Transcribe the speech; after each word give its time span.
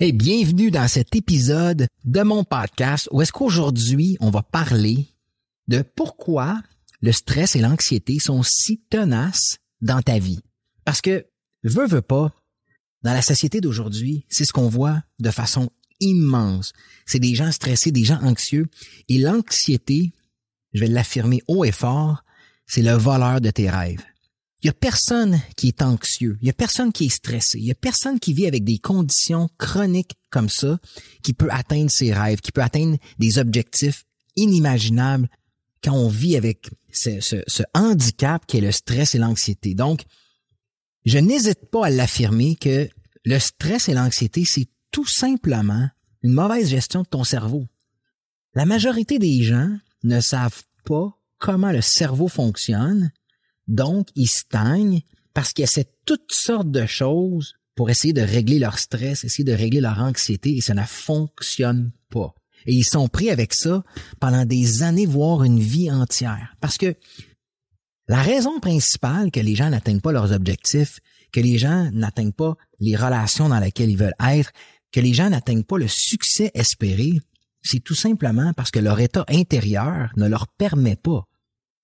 Et 0.00 0.12
bienvenue 0.12 0.70
dans 0.70 0.86
cet 0.86 1.16
épisode 1.16 1.88
de 2.04 2.22
mon 2.22 2.44
podcast 2.44 3.08
où 3.10 3.20
est-ce 3.20 3.32
qu'aujourd'hui 3.32 4.16
on 4.20 4.30
va 4.30 4.42
parler 4.42 5.08
de 5.66 5.82
pourquoi 5.82 6.62
le 7.00 7.10
stress 7.10 7.56
et 7.56 7.60
l'anxiété 7.60 8.20
sont 8.20 8.44
si 8.44 8.80
tenaces 8.90 9.58
dans 9.80 10.00
ta 10.00 10.20
vie. 10.20 10.38
Parce 10.84 11.00
que, 11.00 11.26
veux, 11.64 11.88
veux 11.88 12.00
pas, 12.00 12.32
dans 13.02 13.12
la 13.12 13.22
société 13.22 13.60
d'aujourd'hui, 13.60 14.24
c'est 14.28 14.44
ce 14.44 14.52
qu'on 14.52 14.68
voit 14.68 15.02
de 15.18 15.32
façon 15.32 15.68
immense. 15.98 16.74
C'est 17.04 17.18
des 17.18 17.34
gens 17.34 17.50
stressés, 17.50 17.90
des 17.90 18.04
gens 18.04 18.22
anxieux. 18.22 18.66
Et 19.08 19.18
l'anxiété, 19.18 20.12
je 20.74 20.80
vais 20.80 20.86
l'affirmer 20.86 21.42
haut 21.48 21.64
et 21.64 21.72
fort, 21.72 22.22
c'est 22.66 22.82
le 22.82 22.92
voleur 22.92 23.40
de 23.40 23.50
tes 23.50 23.68
rêves. 23.68 24.04
Il 24.62 24.66
y 24.66 24.70
a 24.70 24.72
personne 24.72 25.40
qui 25.56 25.68
est 25.68 25.82
anxieux, 25.82 26.36
il 26.40 26.48
y 26.48 26.50
a 26.50 26.54
personne 26.54 26.92
qui 26.92 27.06
est 27.06 27.10
stressé, 27.10 27.58
il 27.58 27.64
y 27.64 27.70
a 27.70 27.76
personne 27.76 28.18
qui 28.18 28.32
vit 28.32 28.46
avec 28.46 28.64
des 28.64 28.78
conditions 28.78 29.48
chroniques 29.56 30.16
comme 30.30 30.48
ça, 30.48 30.78
qui 31.22 31.32
peut 31.32 31.48
atteindre 31.50 31.90
ses 31.90 32.12
rêves, 32.12 32.40
qui 32.40 32.50
peut 32.50 32.62
atteindre 32.62 32.98
des 33.18 33.38
objectifs 33.38 34.04
inimaginables 34.34 35.28
quand 35.82 35.92
on 35.92 36.08
vit 36.08 36.36
avec 36.36 36.70
ce, 36.90 37.20
ce 37.20 37.62
handicap 37.72 38.44
qui 38.46 38.58
est 38.58 38.60
le 38.60 38.72
stress 38.72 39.14
et 39.14 39.18
l'anxiété. 39.18 39.74
Donc, 39.74 40.02
je 41.04 41.18
n'hésite 41.18 41.70
pas 41.70 41.86
à 41.86 41.90
l'affirmer 41.90 42.56
que 42.56 42.88
le 43.24 43.38
stress 43.38 43.88
et 43.88 43.94
l'anxiété, 43.94 44.44
c'est 44.44 44.68
tout 44.90 45.06
simplement 45.06 45.88
une 46.22 46.32
mauvaise 46.32 46.68
gestion 46.68 47.02
de 47.02 47.06
ton 47.06 47.24
cerveau. 47.24 47.66
La 48.54 48.66
majorité 48.66 49.18
des 49.18 49.42
gens 49.42 49.70
ne 50.02 50.20
savent 50.20 50.64
pas 50.84 51.16
comment 51.38 51.70
le 51.70 51.80
cerveau 51.80 52.28
fonctionne 52.28 53.12
donc, 53.68 54.08
ils 54.16 54.28
stagnent 54.28 55.02
parce 55.34 55.52
qu'ils 55.52 55.64
essaient 55.64 55.92
toutes 56.04 56.32
sortes 56.32 56.70
de 56.70 56.86
choses 56.86 57.54
pour 57.76 57.90
essayer 57.90 58.12
de 58.12 58.22
régler 58.22 58.58
leur 58.58 58.78
stress, 58.78 59.22
essayer 59.22 59.44
de 59.44 59.52
régler 59.52 59.80
leur 59.80 60.00
anxiété, 60.00 60.56
et 60.56 60.60
ça 60.60 60.74
ne 60.74 60.82
fonctionne 60.82 61.92
pas. 62.10 62.34
Et 62.66 62.74
ils 62.74 62.84
sont 62.84 63.08
pris 63.08 63.30
avec 63.30 63.54
ça 63.54 63.84
pendant 64.18 64.44
des 64.44 64.82
années, 64.82 65.06
voire 65.06 65.44
une 65.44 65.60
vie 65.60 65.90
entière. 65.90 66.56
Parce 66.60 66.76
que 66.76 66.96
la 68.08 68.20
raison 68.20 68.58
principale 68.58 69.30
que 69.30 69.38
les 69.38 69.54
gens 69.54 69.70
n'atteignent 69.70 70.00
pas 70.00 70.12
leurs 70.12 70.32
objectifs, 70.32 70.98
que 71.30 71.40
les 71.40 71.58
gens 71.58 71.90
n'atteignent 71.92 72.32
pas 72.32 72.56
les 72.80 72.96
relations 72.96 73.48
dans 73.48 73.60
lesquelles 73.60 73.90
ils 73.90 73.98
veulent 73.98 74.14
être, 74.18 74.50
que 74.90 75.00
les 75.00 75.12
gens 75.12 75.30
n'atteignent 75.30 75.62
pas 75.62 75.78
le 75.78 75.88
succès 75.88 76.50
espéré, 76.54 77.20
c'est 77.62 77.80
tout 77.80 77.94
simplement 77.94 78.52
parce 78.54 78.70
que 78.70 78.78
leur 78.78 78.98
état 78.98 79.24
intérieur 79.28 80.10
ne 80.16 80.26
leur 80.26 80.48
permet 80.48 80.96
pas 80.96 81.28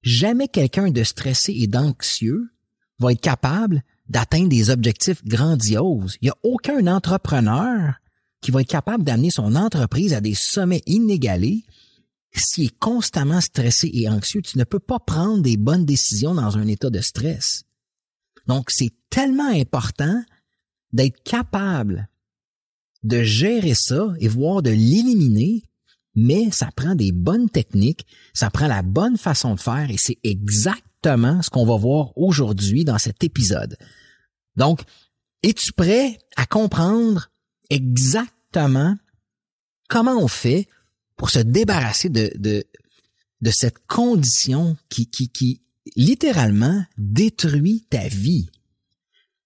jamais 0.04 0.48
quelqu'un 0.48 0.90
de 0.90 1.02
stressé 1.02 1.52
et 1.52 1.66
d'anxieux 1.66 2.50
va 2.98 3.12
être 3.12 3.20
capable 3.20 3.82
d'atteindre 4.08 4.50
des 4.50 4.70
objectifs 4.70 5.24
grandioses. 5.24 6.16
Il 6.20 6.26
n'y 6.26 6.30
a 6.30 6.36
aucun 6.42 6.86
entrepreneur 6.86 7.94
qui 8.40 8.50
va 8.50 8.60
être 8.60 8.68
capable 8.68 9.02
d'amener 9.02 9.30
son 9.30 9.56
entreprise 9.56 10.12
à 10.12 10.20
des 10.20 10.34
sommets 10.34 10.82
inégalés 10.86 11.64
s'il 12.36 12.66
est 12.66 12.78
constamment 12.78 13.40
stressé 13.40 13.90
et 13.92 14.08
anxieux. 14.08 14.42
Tu 14.42 14.58
ne 14.58 14.64
peux 14.64 14.78
pas 14.78 14.98
prendre 14.98 15.42
des 15.42 15.56
bonnes 15.56 15.86
décisions 15.86 16.34
dans 16.34 16.58
un 16.58 16.66
état 16.66 16.90
de 16.90 17.00
stress. 17.00 17.62
Donc, 18.46 18.70
c'est 18.70 18.92
tellement 19.08 19.48
important 19.48 20.22
d'être 20.92 21.22
capable 21.22 22.08
de 23.02 23.22
gérer 23.22 23.74
ça 23.74 24.12
et 24.18 24.28
voir 24.28 24.62
de 24.62 24.70
l'éliminer 24.70 25.62
mais 26.14 26.50
ça 26.50 26.70
prend 26.74 26.94
des 26.94 27.12
bonnes 27.12 27.50
techniques, 27.50 28.06
ça 28.32 28.50
prend 28.50 28.66
la 28.66 28.82
bonne 28.82 29.16
façon 29.16 29.54
de 29.54 29.60
faire 29.60 29.90
et 29.90 29.98
c'est 29.98 30.18
exactement 30.22 31.42
ce 31.42 31.50
qu'on 31.50 31.66
va 31.66 31.76
voir 31.76 32.16
aujourd'hui 32.16 32.84
dans 32.84 32.98
cet 32.98 33.24
épisode. 33.24 33.76
Donc, 34.56 34.82
es-tu 35.42 35.72
prêt 35.72 36.18
à 36.36 36.46
comprendre 36.46 37.30
exactement 37.70 38.96
comment 39.88 40.16
on 40.16 40.28
fait 40.28 40.68
pour 41.16 41.30
se 41.30 41.40
débarrasser 41.40 42.08
de, 42.08 42.32
de, 42.36 42.64
de 43.40 43.50
cette 43.50 43.86
condition 43.86 44.76
qui, 44.88 45.10
qui, 45.10 45.28
qui 45.28 45.62
littéralement 45.96 46.84
détruit 46.96 47.86
ta 47.90 48.08
vie? 48.08 48.48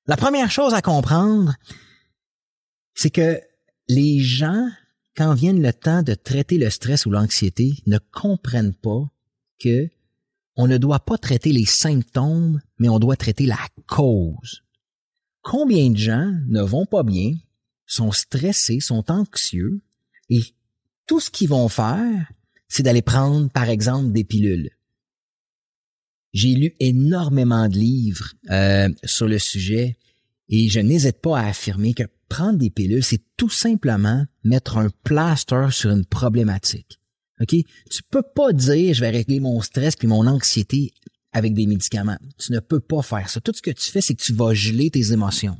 La 0.07 0.17
première 0.17 0.51
chose 0.51 0.73
à 0.75 0.83
comprendre, 0.83 1.55
c'est 2.95 3.11
que 3.11 3.41
les 3.89 4.21
gens 4.21 4.69
quand 5.19 5.35
vienne 5.35 5.61
le 5.61 5.73
temps 5.73 6.05
de 6.05 6.15
traiter 6.15 6.59
le 6.59 6.71
stress 6.71 7.05
ou 7.05 7.11
l'anxiété, 7.11 7.75
ne 7.89 7.99
comprennent 8.13 8.73
pas 8.73 9.11
que 9.59 9.91
on 10.55 10.69
ne 10.69 10.79
doit 10.79 11.01
pas 11.01 11.19
traiter 11.19 11.51
les 11.51 11.65
symptômes, 11.65 12.61
mais 12.79 12.89
on 12.89 13.01
doit 13.01 13.17
traiter 13.17 13.45
la 13.45 13.59
cause. 13.89 14.63
Combien 15.43 15.91
de 15.91 15.97
gens 15.97 16.33
ne 16.47 16.63
vont 16.63 16.87
pas 16.87 17.03
bien, 17.03 17.35
sont 17.85 18.13
stressés, 18.13 18.79
sont 18.79 19.11
anxieux, 19.11 19.81
et 20.31 20.43
tout 21.09 21.19
ce 21.19 21.33
qu'ils 21.33 21.49
vont 21.49 21.69
faire, 21.69 22.31
c'est 22.69 22.85
d'aller 22.85 23.03
prendre, 23.03 23.51
par 23.51 23.69
exemple, 23.69 24.13
des 24.13 24.25
pilules. 24.25 24.71
J'ai 26.33 26.55
lu 26.55 26.77
énormément 26.79 27.69
de 27.69 27.77
livres 27.77 28.35
euh, 28.51 28.89
sur 29.03 29.27
le 29.27 29.41
sujet 29.41 29.97
et 30.49 30.69
je 30.69 30.81
n'hésite 30.81 31.21
pas 31.21 31.39
à 31.39 31.49
affirmer 31.49 31.95
que 31.95 32.05
prendre 32.29 32.59
des 32.59 32.71
pilules, 32.71 33.05
c'est 33.05 33.23
tout 33.37 33.51
simplement 33.51 34.25
mettre 34.45 34.79
un 34.79 34.91
plaster 35.05 35.69
sur 35.71 35.91
une 35.91 36.05
problématique. 36.05 37.01
OK? 37.41 37.55
Tu 37.91 38.03
peux 38.11 38.23
pas 38.23 38.53
dire 38.53 38.95
je 38.95 39.01
vais 39.01 39.11
régler 39.11 39.41
mon 39.41 39.61
stress 39.61 39.97
puis 39.97 40.09
mon 40.09 40.27
anxiété 40.27 40.93
avec 41.33 41.55
des 41.55 41.67
médicaments. 41.67 42.19
Tu 42.39 42.53
ne 42.53 42.61
peux 42.61 42.81
pas 42.81 43.03
faire 43.03 43.29
ça. 43.29 43.41
Tout 43.41 43.53
ce 43.55 43.63
que 43.63 43.71
tu 43.71 43.91
fais, 43.91 44.01
c'est 44.01 44.15
que 44.15 44.23
tu 44.23 44.33
vas 44.33 44.55
geler 44.55 44.91
tes 44.91 45.13
émotions. 45.13 45.57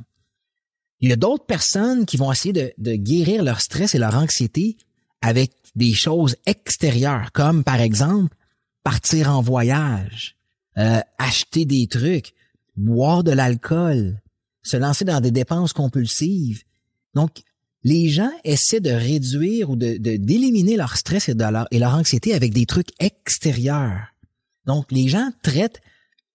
Il 0.99 1.09
y 1.09 1.13
a 1.13 1.15
d'autres 1.15 1.45
personnes 1.45 2.05
qui 2.05 2.17
vont 2.17 2.31
essayer 2.31 2.53
de, 2.53 2.73
de 2.77 2.95
guérir 2.95 3.43
leur 3.43 3.61
stress 3.61 3.95
et 3.95 3.99
leur 3.99 4.15
anxiété 4.15 4.77
avec 5.21 5.51
des 5.75 5.93
choses 5.93 6.35
extérieures, 6.45 7.31
comme 7.31 7.63
par 7.63 7.79
exemple 7.79 8.35
partir 8.83 9.29
en 9.29 9.41
voyage, 9.41 10.35
euh, 10.77 10.99
acheter 11.17 11.65
des 11.65 11.87
trucs, 11.87 12.33
boire 12.75 13.23
de 13.23 13.31
l'alcool, 13.31 14.21
se 14.63 14.77
lancer 14.77 15.05
dans 15.05 15.21
des 15.21 15.31
dépenses 15.31 15.73
compulsives. 15.73 16.63
Donc, 17.13 17.41
les 17.83 18.09
gens 18.09 18.31
essaient 18.43 18.81
de 18.81 18.91
réduire 18.91 19.69
ou 19.69 19.75
de 19.75 19.97
d'éliminer 19.97 20.75
leur 20.75 20.97
stress 20.97 21.29
et, 21.29 21.33
leur, 21.33 21.67
et 21.71 21.79
leur 21.79 21.95
anxiété 21.95 22.33
avec 22.33 22.53
des 22.53 22.65
trucs 22.65 22.89
extérieurs. 22.99 24.07
Donc, 24.65 24.91
les 24.91 25.07
gens 25.07 25.31
traitent 25.43 25.81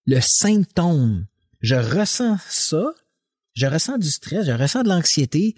le 0.07 0.21
symptôme. 0.21 1.27
Je 1.61 1.75
ressens 1.75 2.39
ça, 2.49 2.84
je 3.55 3.67
ressens 3.67 3.99
du 3.99 4.11
stress, 4.11 4.47
je 4.47 4.53
ressens 4.53 4.83
de 4.83 4.89
l'anxiété. 4.89 5.55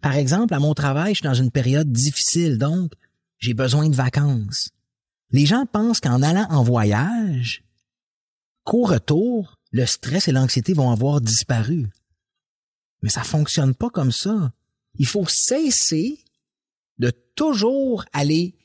Par 0.00 0.14
exemple, 0.14 0.54
à 0.54 0.58
mon 0.58 0.74
travail, 0.74 1.14
je 1.14 1.20
suis 1.20 1.28
dans 1.28 1.34
une 1.34 1.50
période 1.50 1.90
difficile, 1.90 2.58
donc 2.58 2.92
j'ai 3.38 3.54
besoin 3.54 3.88
de 3.88 3.94
vacances. 3.94 4.70
Les 5.32 5.46
gens 5.46 5.66
pensent 5.66 6.00
qu'en 6.00 6.22
allant 6.22 6.46
en 6.50 6.62
voyage, 6.62 7.62
qu'au 8.64 8.82
retour, 8.82 9.56
le 9.72 9.86
stress 9.86 10.28
et 10.28 10.32
l'anxiété 10.32 10.72
vont 10.74 10.90
avoir 10.90 11.20
disparu. 11.20 11.86
Mais 13.02 13.10
ça 13.10 13.22
fonctionne 13.24 13.74
pas 13.74 13.90
comme 13.90 14.12
ça. 14.12 14.52
Il 14.98 15.06
faut 15.06 15.26
cesser 15.26 16.24
de 16.98 17.10
toujours 17.34 18.04
aller 18.12 18.56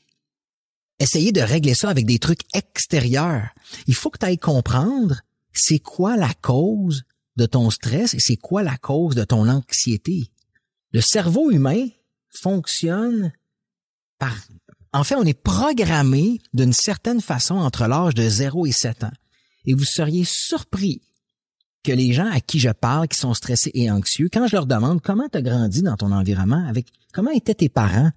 essayer 0.98 1.32
de 1.32 1.40
régler 1.40 1.74
ça 1.74 1.90
avec 1.90 2.06
des 2.06 2.18
trucs 2.18 2.42
extérieurs. 2.54 3.48
Il 3.86 3.94
faut 3.94 4.10
que 4.10 4.18
tu 4.18 4.26
ailles 4.26 4.38
comprendre 4.38 5.20
c'est 5.52 5.78
quoi 5.78 6.16
la 6.16 6.32
cause 6.34 7.04
de 7.36 7.46
ton 7.46 7.70
stress 7.70 8.14
et 8.14 8.20
c'est 8.20 8.36
quoi 8.36 8.62
la 8.62 8.76
cause 8.76 9.14
de 9.14 9.24
ton 9.24 9.48
anxiété. 9.48 10.30
Le 10.92 11.00
cerveau 11.00 11.50
humain 11.50 11.88
fonctionne 12.30 13.32
par... 14.18 14.34
En 14.92 15.04
fait, 15.04 15.16
on 15.16 15.24
est 15.24 15.34
programmé 15.34 16.40
d'une 16.54 16.72
certaine 16.72 17.20
façon 17.20 17.56
entre 17.56 17.86
l'âge 17.86 18.14
de 18.14 18.26
0 18.26 18.66
et 18.66 18.72
7 18.72 19.04
ans. 19.04 19.12
Et 19.66 19.74
vous 19.74 19.84
seriez 19.84 20.24
surpris 20.24 21.02
que 21.86 21.92
les 21.92 22.12
gens 22.12 22.28
à 22.30 22.40
qui 22.40 22.58
je 22.58 22.70
parle, 22.70 23.06
qui 23.06 23.16
sont 23.16 23.32
stressés 23.32 23.70
et 23.74 23.90
anxieux, 23.90 24.28
quand 24.32 24.48
je 24.48 24.56
leur 24.56 24.66
demande 24.66 25.00
comment 25.00 25.28
tu 25.30 25.38
as 25.38 25.42
grandi 25.42 25.82
dans 25.82 25.96
ton 25.96 26.10
environnement, 26.10 26.66
avec 26.68 26.86
comment 27.12 27.30
étaient 27.30 27.54
tes 27.54 27.68
parents, 27.68 28.10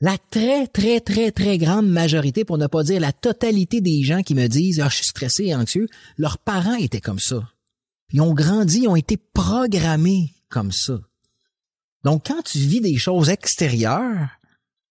la 0.00 0.16
très, 0.30 0.66
très, 0.66 1.00
très, 1.00 1.30
très 1.30 1.58
grande 1.58 1.88
majorité, 1.88 2.46
pour 2.46 2.56
ne 2.56 2.66
pas 2.66 2.82
dire 2.82 3.00
la 3.00 3.12
totalité 3.12 3.82
des 3.82 4.02
gens 4.02 4.22
qui 4.22 4.34
me 4.34 4.46
disent 4.48 4.80
ah, 4.80 4.88
je 4.88 4.96
suis 4.96 5.04
stressé 5.04 5.44
et 5.44 5.54
anxieux, 5.54 5.88
leurs 6.16 6.38
parents 6.38 6.74
étaient 6.74 7.02
comme 7.02 7.18
ça. 7.18 7.46
Ils 8.12 8.22
ont 8.22 8.32
grandi, 8.32 8.80
ils 8.80 8.88
ont 8.88 8.96
été 8.96 9.18
programmés 9.18 10.32
comme 10.48 10.72
ça. 10.72 10.98
Donc, 12.04 12.26
quand 12.26 12.42
tu 12.42 12.58
vis 12.58 12.80
des 12.80 12.96
choses 12.96 13.28
extérieures, 13.28 14.28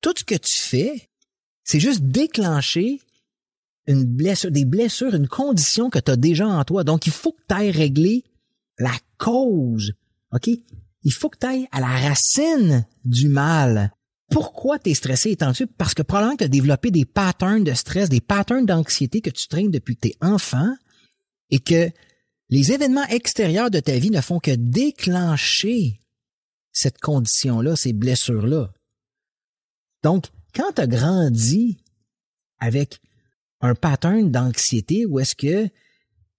tout 0.01 0.13
ce 0.15 0.24
que 0.24 0.35
tu 0.35 0.57
fais, 0.59 1.09
c'est 1.63 1.79
juste 1.79 2.03
déclencher 2.03 3.01
une 3.88 4.06
blessure, 4.06 4.51
des 4.51 4.66
blessures, 4.66 5.16
une 5.16 5.28
condition 5.28 5.89
que 5.89 6.00
tu 6.00 6.12
as 6.12 6.16
déjà 6.16 6.48
en 6.48 6.63
toi. 6.63 6.83
Donc, 6.83 7.07
il 7.07 7.12
faut 7.12 7.31
que 7.31 7.42
tu 7.48 7.56
ailles 7.56 7.72
régler 7.72 8.24
la 8.78 8.94
cause. 9.18 9.94
OK? 10.31 10.50
Il 11.04 11.13
faut 11.13 11.30
que 11.30 11.38
tu 11.39 11.48
ailles 11.48 11.68
à 11.72 11.80
la 11.80 11.88
racine 11.88 12.86
du 13.06 13.28
mal. 13.28 13.92
Pourquoi 14.30 14.80
tu 14.80 14.92
es 14.92 14.94
stressé 14.94 15.31
et 15.31 15.44
anxieux? 15.44 15.68
Parce 15.78 15.94
que 15.94 16.04
probablement 16.04 16.36
que 16.36 16.44
tu 16.44 16.45
as 16.45 16.50
développé 16.50 16.92
des 16.92 17.06
patterns 17.06 17.63
de 17.63 17.74
stress, 17.74 18.07
des 18.07 18.22
patterns 18.22 18.66
d'anxiété 18.66 19.22
que 19.22 19.30
tu 19.30 19.48
traînes 19.48 19.72
depuis 19.72 19.98
que 19.98 20.07
tu 20.07 20.18
et 21.50 21.60
que 21.60 21.89
les 22.50 22.72
événements 22.72 23.06
extérieurs 23.07 23.72
de 23.72 23.80
ta 23.80 23.98
vie 23.98 24.10
ne 24.10 24.22
font 24.22 24.39
que 24.39 24.51
déclencher 24.51 26.00
cette 26.72 27.00
condition-là, 27.00 27.75
ces 27.75 27.94
blessures-là. 27.94 28.72
Donc, 30.04 30.27
quand 30.56 30.72
tu 30.75 30.81
as 30.81 30.88
grandi 30.88 31.77
avec 32.60 33.00
un 33.62 33.75
pattern 33.75 34.31
d'anxiété 34.31 35.06
où 35.06 35.19
est-ce 35.19 35.36
que 35.36 35.69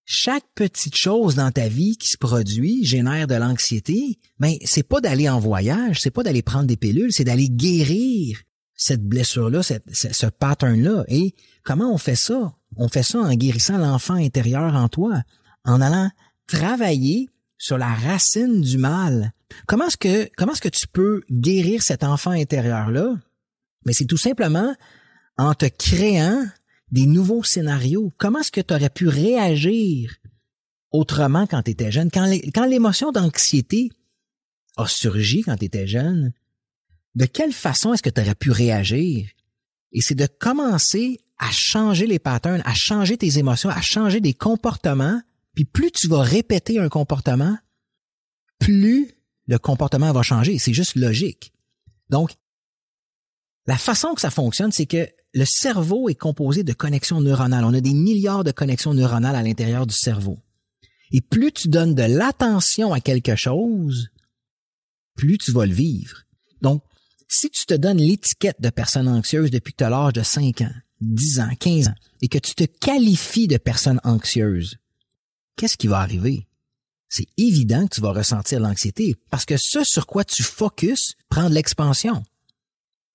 chaque 0.04 0.44
petite 0.54 0.96
chose 0.96 1.36
dans 1.36 1.50
ta 1.50 1.68
vie 1.68 1.96
qui 1.96 2.08
se 2.08 2.18
produit 2.18 2.84
génère 2.84 3.26
de 3.26 3.34
l'anxiété, 3.34 4.18
mais 4.38 4.58
ben, 4.58 4.66
c'est 4.66 4.82
pas 4.82 5.00
d'aller 5.00 5.28
en 5.28 5.38
voyage, 5.38 6.00
c'est 6.00 6.10
pas 6.10 6.22
d'aller 6.22 6.42
prendre 6.42 6.66
des 6.66 6.76
pilules, 6.76 7.12
c'est 7.12 7.24
d'aller 7.24 7.48
guérir 7.48 8.38
cette 8.74 9.04
blessure-là, 9.04 9.62
ce 9.62 10.26
pattern-là. 10.26 11.04
Et 11.08 11.34
comment 11.62 11.92
on 11.94 11.98
fait 11.98 12.16
ça? 12.16 12.54
On 12.76 12.88
fait 12.88 13.04
ça 13.04 13.20
en 13.20 13.32
guérissant 13.34 13.78
l'enfant 13.78 14.14
intérieur 14.14 14.74
en 14.74 14.88
toi, 14.88 15.22
en 15.64 15.80
allant 15.80 16.10
travailler 16.48 17.28
sur 17.58 17.78
la 17.78 17.94
racine 17.94 18.60
du 18.60 18.78
mal. 18.78 19.32
Comment 19.66 19.86
est-ce 19.86 19.96
que, 19.96 20.28
comment 20.36 20.52
est-ce 20.52 20.60
que 20.60 20.68
tu 20.68 20.88
peux 20.88 21.22
guérir 21.30 21.82
cet 21.82 22.02
enfant 22.02 22.32
intérieur-là? 22.32 23.14
Mais 23.86 23.92
c'est 23.92 24.06
tout 24.06 24.16
simplement 24.16 24.74
en 25.38 25.54
te 25.54 25.66
créant 25.66 26.44
des 26.92 27.06
nouveaux 27.06 27.42
scénarios. 27.42 28.12
Comment 28.18 28.40
est-ce 28.40 28.52
que 28.52 28.60
tu 28.60 28.72
aurais 28.72 28.90
pu 28.90 29.08
réagir 29.08 30.14
autrement 30.92 31.46
quand 31.46 31.62
tu 31.62 31.72
étais 31.72 31.90
jeune? 31.90 32.10
Quand 32.10 32.66
l'émotion 32.66 33.10
d'anxiété 33.10 33.90
a 34.76 34.86
surgi 34.86 35.42
quand 35.42 35.56
tu 35.56 35.64
étais 35.64 35.86
jeune, 35.86 36.32
de 37.14 37.24
quelle 37.26 37.52
façon 37.52 37.92
est-ce 37.92 38.02
que 38.02 38.10
tu 38.10 38.20
aurais 38.20 38.34
pu 38.34 38.50
réagir? 38.50 39.28
Et 39.92 40.00
c'est 40.00 40.14
de 40.14 40.26
commencer 40.26 41.20
à 41.38 41.50
changer 41.50 42.06
les 42.06 42.18
patterns, 42.18 42.62
à 42.64 42.74
changer 42.74 43.16
tes 43.16 43.38
émotions, 43.38 43.70
à 43.70 43.80
changer 43.80 44.20
des 44.20 44.34
comportements. 44.34 45.20
Puis 45.54 45.64
plus 45.64 45.90
tu 45.90 46.08
vas 46.08 46.22
répéter 46.22 46.78
un 46.78 46.88
comportement, 46.88 47.58
plus 48.58 49.12
le 49.46 49.58
comportement 49.58 50.12
va 50.12 50.22
changer. 50.22 50.58
C'est 50.58 50.72
juste 50.72 50.94
logique. 50.94 51.52
Donc, 52.08 52.32
la 53.66 53.76
façon 53.76 54.14
que 54.14 54.20
ça 54.20 54.30
fonctionne, 54.30 54.72
c'est 54.72 54.86
que 54.86 55.08
le 55.32 55.44
cerveau 55.44 56.08
est 56.08 56.14
composé 56.14 56.62
de 56.62 56.72
connexions 56.72 57.20
neuronales. 57.20 57.64
On 57.64 57.74
a 57.74 57.80
des 57.80 57.94
milliards 57.94 58.44
de 58.44 58.52
connexions 58.52 58.94
neuronales 58.94 59.36
à 59.36 59.42
l'intérieur 59.42 59.86
du 59.86 59.94
cerveau. 59.94 60.38
Et 61.10 61.20
plus 61.20 61.52
tu 61.52 61.68
donnes 61.68 61.94
de 61.94 62.02
l'attention 62.02 62.92
à 62.92 63.00
quelque 63.00 63.36
chose, 63.36 64.08
plus 65.14 65.38
tu 65.38 65.52
vas 65.52 65.66
le 65.66 65.74
vivre. 65.74 66.22
Donc, 66.60 66.82
si 67.28 67.50
tu 67.50 67.64
te 67.64 67.74
donnes 67.74 67.98
l'étiquette 67.98 68.60
de 68.60 68.70
personne 68.70 69.08
anxieuse 69.08 69.50
depuis 69.50 69.72
que 69.72 69.78
tu 69.78 69.84
as 69.84 69.90
l'âge 69.90 70.12
de 70.14 70.22
5 70.22 70.60
ans, 70.62 70.74
10 71.00 71.40
ans, 71.40 71.54
15 71.58 71.88
ans, 71.88 71.94
et 72.20 72.28
que 72.28 72.38
tu 72.38 72.54
te 72.54 72.64
qualifies 72.64 73.48
de 73.48 73.56
personne 73.56 74.00
anxieuse, 74.04 74.76
qu'est-ce 75.56 75.76
qui 75.76 75.86
va 75.86 75.98
arriver? 76.00 76.46
C'est 77.08 77.26
évident 77.36 77.86
que 77.86 77.96
tu 77.96 78.00
vas 78.00 78.12
ressentir 78.12 78.60
l'anxiété 78.60 79.16
parce 79.30 79.44
que 79.44 79.58
ce 79.58 79.84
sur 79.84 80.06
quoi 80.06 80.24
tu 80.24 80.42
focuses 80.42 81.14
prend 81.28 81.50
de 81.50 81.54
l'expansion. 81.54 82.22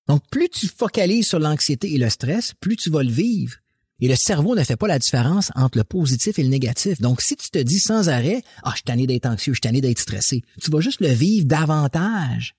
Donc, 0.08 0.22
plus 0.30 0.48
tu 0.48 0.66
focalises 0.66 1.28
sur 1.28 1.38
l'anxiété 1.38 1.94
et 1.94 1.98
le 1.98 2.08
stress, 2.08 2.54
plus 2.60 2.76
tu 2.76 2.90
vas 2.90 3.02
le 3.02 3.10
vivre. 3.10 3.56
Et 4.00 4.08
le 4.08 4.16
cerveau 4.16 4.54
ne 4.54 4.62
fait 4.62 4.76
pas 4.76 4.86
la 4.86 4.98
différence 4.98 5.50
entre 5.56 5.76
le 5.76 5.84
positif 5.84 6.38
et 6.38 6.42
le 6.42 6.48
négatif. 6.48 7.00
Donc, 7.00 7.20
si 7.20 7.36
tu 7.36 7.50
te 7.50 7.58
dis 7.58 7.80
sans 7.80 8.08
arrêt, 8.08 8.42
ah, 8.62 8.70
je 8.70 8.76
suis 8.76 8.84
tanné 8.84 9.06
d'être 9.06 9.26
anxieux, 9.26 9.52
je 9.52 9.56
suis 9.56 9.62
tanné 9.62 9.80
d'être 9.80 9.98
stressé, 9.98 10.42
tu 10.62 10.70
vas 10.70 10.80
juste 10.80 11.00
le 11.00 11.08
vivre 11.08 11.46
davantage. 11.46 12.54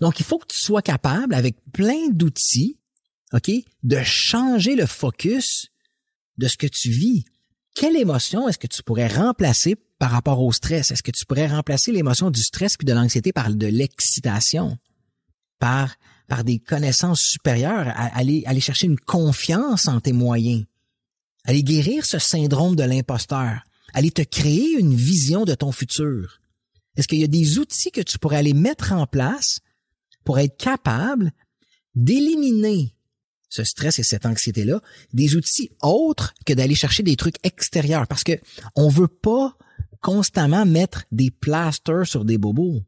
Donc, 0.00 0.20
il 0.20 0.24
faut 0.24 0.38
que 0.38 0.46
tu 0.46 0.58
sois 0.58 0.82
capable, 0.82 1.34
avec 1.34 1.56
plein 1.72 2.08
d'outils, 2.10 2.78
OK, 3.32 3.50
de 3.82 4.02
changer 4.02 4.76
le 4.76 4.86
focus 4.86 5.68
de 6.38 6.48
ce 6.48 6.56
que 6.56 6.66
tu 6.66 6.90
vis. 6.90 7.24
Quelle 7.74 7.96
émotion 7.96 8.48
est-ce 8.48 8.58
que 8.58 8.66
tu 8.66 8.82
pourrais 8.82 9.08
remplacer 9.08 9.76
par 9.98 10.12
rapport 10.12 10.40
au 10.40 10.52
stress? 10.52 10.92
Est-ce 10.92 11.02
que 11.02 11.10
tu 11.10 11.26
pourrais 11.26 11.48
remplacer 11.48 11.90
l'émotion 11.90 12.30
du 12.30 12.42
stress 12.42 12.76
puis 12.76 12.84
de 12.84 12.92
l'anxiété 12.92 13.32
par 13.32 13.52
de 13.52 13.66
l'excitation? 13.66 14.78
Par 15.58 15.94
par 16.28 16.44
des 16.44 16.58
connaissances 16.58 17.20
supérieures, 17.20 17.92
aller, 17.96 18.42
aller 18.46 18.60
chercher 18.60 18.86
une 18.86 18.98
confiance 18.98 19.88
en 19.88 20.00
tes 20.00 20.12
moyens, 20.12 20.64
aller 21.44 21.62
guérir 21.62 22.04
ce 22.06 22.18
syndrome 22.18 22.76
de 22.76 22.84
l'imposteur, 22.84 23.60
aller 23.92 24.10
te 24.10 24.22
créer 24.22 24.78
une 24.78 24.94
vision 24.94 25.44
de 25.44 25.54
ton 25.54 25.72
futur. 25.72 26.40
Est-ce 26.96 27.08
qu'il 27.08 27.20
y 27.20 27.24
a 27.24 27.28
des 27.28 27.58
outils 27.58 27.90
que 27.90 28.00
tu 28.00 28.18
pourrais 28.18 28.36
aller 28.38 28.54
mettre 28.54 28.92
en 28.92 29.06
place 29.06 29.60
pour 30.24 30.38
être 30.38 30.56
capable 30.56 31.32
d'éliminer 31.94 32.94
ce 33.48 33.62
stress 33.62 34.00
et 34.00 34.02
cette 34.02 34.26
anxiété-là, 34.26 34.80
des 35.12 35.36
outils 35.36 35.70
autres 35.80 36.34
que 36.44 36.52
d'aller 36.52 36.74
chercher 36.74 37.04
des 37.04 37.14
trucs 37.14 37.36
extérieurs, 37.44 38.08
parce 38.08 38.24
que 38.24 38.32
on 38.74 38.88
veut 38.88 39.08
pas 39.08 39.56
constamment 40.00 40.66
mettre 40.66 41.04
des 41.12 41.30
plasters 41.30 42.06
sur 42.06 42.24
des 42.24 42.36
bobos. 42.36 42.82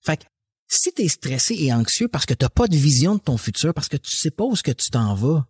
Fait 0.00 0.26
si 0.72 0.92
tu 0.92 1.02
es 1.02 1.08
stressé 1.08 1.56
et 1.58 1.72
anxieux 1.72 2.06
parce 2.06 2.26
que 2.26 2.34
tu 2.34 2.44
n'as 2.44 2.48
pas 2.48 2.68
de 2.68 2.76
vision 2.76 3.16
de 3.16 3.20
ton 3.20 3.36
futur, 3.36 3.74
parce 3.74 3.88
que 3.88 3.96
tu 3.96 4.14
sais 4.14 4.30
pas 4.30 4.44
ce 4.54 4.62
que 4.62 4.70
tu 4.70 4.88
t'en 4.90 5.14
vas, 5.14 5.46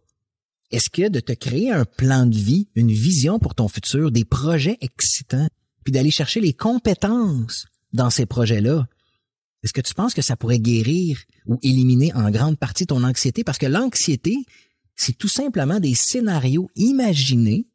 est-ce 0.71 0.89
que 0.89 1.09
de 1.09 1.21
te 1.21 1.33
créer 1.33 1.71
un 1.71 1.85
plan 1.85 2.25
de 2.25 2.37
vie, 2.37 2.69
une 2.75 2.91
vision 2.91 3.39
pour 3.39 3.55
ton 3.55 3.69
futur, 3.69 4.11
des 4.11 4.25
projets 4.25 4.79
excitants, 4.81 5.49
puis 5.85 5.93
d'aller 5.93 6.11
chercher 6.11 6.41
les 6.41 6.55
compétences 6.55 7.67
dans 7.93 8.09
ces 8.09 8.25
projets-là, 8.25 8.87
est-ce 9.63 9.75
que 9.75 9.83
tu 9.83 9.93
penses 9.93 10.15
que 10.15 10.23
ça 10.23 10.37
pourrait 10.37 10.59
guérir 10.59 11.19
ou 11.45 11.59
éliminer 11.63 12.15
en 12.15 12.31
grande 12.31 12.59
partie 12.59 12.87
ton 12.87 13.05
anxiété? 13.05 13.45
Parce 13.45 13.59
que 13.59 13.67
l'anxiété, 13.67 14.39
c'est 14.97 15.19
tout 15.19 15.29
simplement 15.29 15.81
des 15.81 15.95
scénarios 15.95 16.71
imaginés 16.77 17.67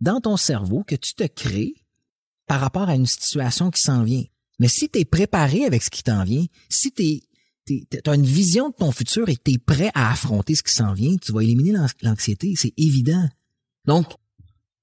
dans 0.00 0.20
ton 0.20 0.36
cerveau 0.36 0.84
que 0.84 0.94
tu 0.94 1.14
te 1.14 1.24
crées 1.24 1.74
par 2.46 2.60
rapport 2.60 2.88
à 2.88 2.94
une 2.94 3.06
situation 3.06 3.72
qui 3.72 3.82
s'en 3.82 4.04
vient. 4.04 4.24
Mais 4.62 4.68
si 4.68 4.88
tu 4.88 5.00
es 5.00 5.04
préparé 5.04 5.64
avec 5.64 5.82
ce 5.82 5.90
qui 5.90 6.04
t'en 6.04 6.22
vient, 6.22 6.46
si 6.68 6.92
tu 6.92 7.20
as 8.06 8.14
une 8.14 8.24
vision 8.24 8.68
de 8.68 8.74
ton 8.76 8.92
futur 8.92 9.28
et 9.28 9.34
que 9.34 9.42
tu 9.44 9.54
es 9.54 9.58
prêt 9.58 9.90
à 9.92 10.12
affronter 10.12 10.54
ce 10.54 10.62
qui 10.62 10.72
s'en 10.72 10.92
vient, 10.92 11.16
tu 11.16 11.32
vas 11.32 11.42
éliminer 11.42 11.76
l'anxiété, 12.00 12.54
c'est 12.56 12.72
évident. 12.76 13.28
Donc, 13.86 14.06